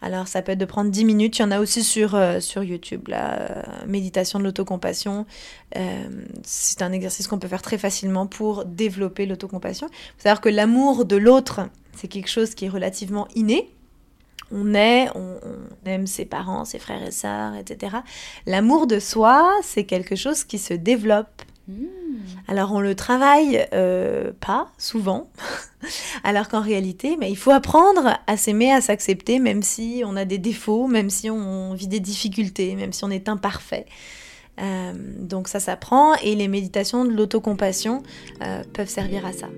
Alors 0.00 0.28
ça 0.28 0.42
peut 0.42 0.52
être 0.52 0.58
de 0.58 0.64
prendre 0.64 0.92
10 0.92 1.04
minutes. 1.04 1.38
Il 1.38 1.42
y 1.42 1.44
en 1.44 1.50
a 1.50 1.58
aussi 1.58 1.82
sur, 1.82 2.14
euh, 2.14 2.38
sur 2.38 2.62
YouTube, 2.62 3.08
la 3.08 3.32
euh, 3.32 3.64
méditation 3.86 4.38
de 4.38 4.44
l'autocompassion. 4.44 5.26
c'est 6.44 6.82
un 6.82 6.92
exercice 6.92 7.26
qu'on 7.26 7.40
peut 7.40 7.48
faire 7.48 7.62
très 7.62 7.78
facilement 7.78 8.28
pour 8.28 8.64
développer 8.64 9.26
l'autocompassion. 9.26 9.88
Il 9.90 9.96
faut 10.18 10.22
savoir 10.22 10.40
que 10.40 10.48
l'amour 10.48 11.04
de 11.04 11.16
l'autre, 11.16 11.62
c'est 11.96 12.06
quelque 12.06 12.28
chose 12.28 12.54
qui 12.54 12.66
est 12.66 12.68
relativement 12.68 13.26
inné 13.34 13.74
on 14.52 14.74
est, 14.74 15.08
on, 15.14 15.38
aime 15.86 16.06
ses 16.06 16.24
parents, 16.24 16.64
ses 16.64 16.78
frères 16.78 17.02
et 17.02 17.10
sœurs, 17.10 17.54
etc. 17.54 17.96
L'amour 18.46 18.86
de 18.86 18.98
soi, 18.98 19.50
c'est 19.62 19.84
quelque 19.84 20.16
chose 20.16 20.44
qui 20.44 20.58
se 20.58 20.74
développe. 20.74 21.42
Hmm. 21.68 21.84
Alors 22.48 22.72
on 22.72 22.80
le 22.80 22.94
travaille 22.94 23.66
euh, 23.72 24.32
pas 24.40 24.72
souvent, 24.76 25.28
alors 26.24 26.48
qu'en 26.48 26.60
réalité, 26.60 27.16
mais 27.18 27.30
il 27.30 27.36
faut 27.36 27.52
apprendre 27.52 28.18
à 28.26 28.36
s'aimer, 28.36 28.72
à 28.72 28.80
s'accepter, 28.80 29.38
même 29.38 29.62
si 29.62 30.02
on 30.04 30.16
a 30.16 30.24
des 30.24 30.38
défauts, 30.38 30.88
même 30.88 31.10
si 31.10 31.30
on 31.30 31.74
vit 31.74 31.86
des 31.86 32.00
difficultés, 32.00 32.74
même 32.74 32.92
si 32.92 33.04
on 33.04 33.10
est 33.10 33.28
imparfait. 33.28 33.86
Euh, 34.60 34.92
donc 35.18 35.48
ça 35.48 35.60
s'apprend 35.60 36.14
et 36.16 36.34
les 36.34 36.48
méditations 36.48 37.04
de 37.04 37.10
l'autocompassion 37.10 38.02
euh, 38.42 38.62
peuvent 38.74 38.88
servir 38.88 39.24
à 39.24 39.32
ça. 39.32 39.48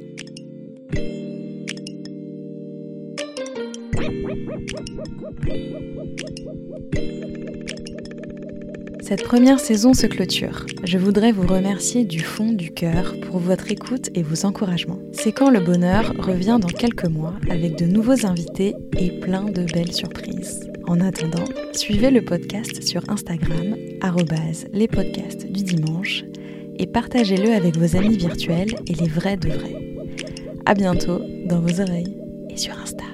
Cette 9.03 9.25
première 9.25 9.61
saison 9.61 9.92
se 9.92 10.07
clôture. 10.07 10.64
Je 10.85 10.96
voudrais 10.96 11.33
vous 11.33 11.46
remercier 11.46 12.05
du 12.05 12.20
fond 12.20 12.53
du 12.53 12.70
cœur 12.70 13.14
pour 13.27 13.38
votre 13.38 13.70
écoute 13.70 14.09
et 14.14 14.22
vos 14.22 14.46
encouragements. 14.46 15.01
C'est 15.12 15.33
quand 15.33 15.51
le 15.51 15.61
bonheur 15.61 16.14
revient 16.18 16.59
dans 16.61 16.68
quelques 16.68 17.05
mois 17.05 17.35
avec 17.51 17.77
de 17.77 17.85
nouveaux 17.85 18.25
invités 18.25 18.75
et 18.98 19.20
plein 19.20 19.44
de 19.44 19.64
belles 19.64 19.92
surprises. 19.92 20.70
En 20.87 21.01
attendant, 21.01 21.44
suivez 21.72 22.11
le 22.11 22.22
podcast 22.22 22.83
sur 22.83 23.03
Instagram, 23.11 23.77
les 24.72 24.88
podcasts 24.88 25.46
du 25.46 25.62
dimanche, 25.62 26.25
et 26.79 26.87
partagez-le 26.87 27.53
avec 27.53 27.77
vos 27.77 27.96
amis 27.96 28.16
virtuels 28.16 28.75
et 28.87 28.94
les 28.94 29.09
vrais 29.09 29.37
de 29.37 29.48
vrais. 29.48 29.77
À 30.64 30.75
bientôt 30.75 31.20
dans 31.46 31.61
vos 31.61 31.81
oreilles 31.81 32.16
et 32.51 32.57
sur 32.57 32.79
Insta. 32.79 33.05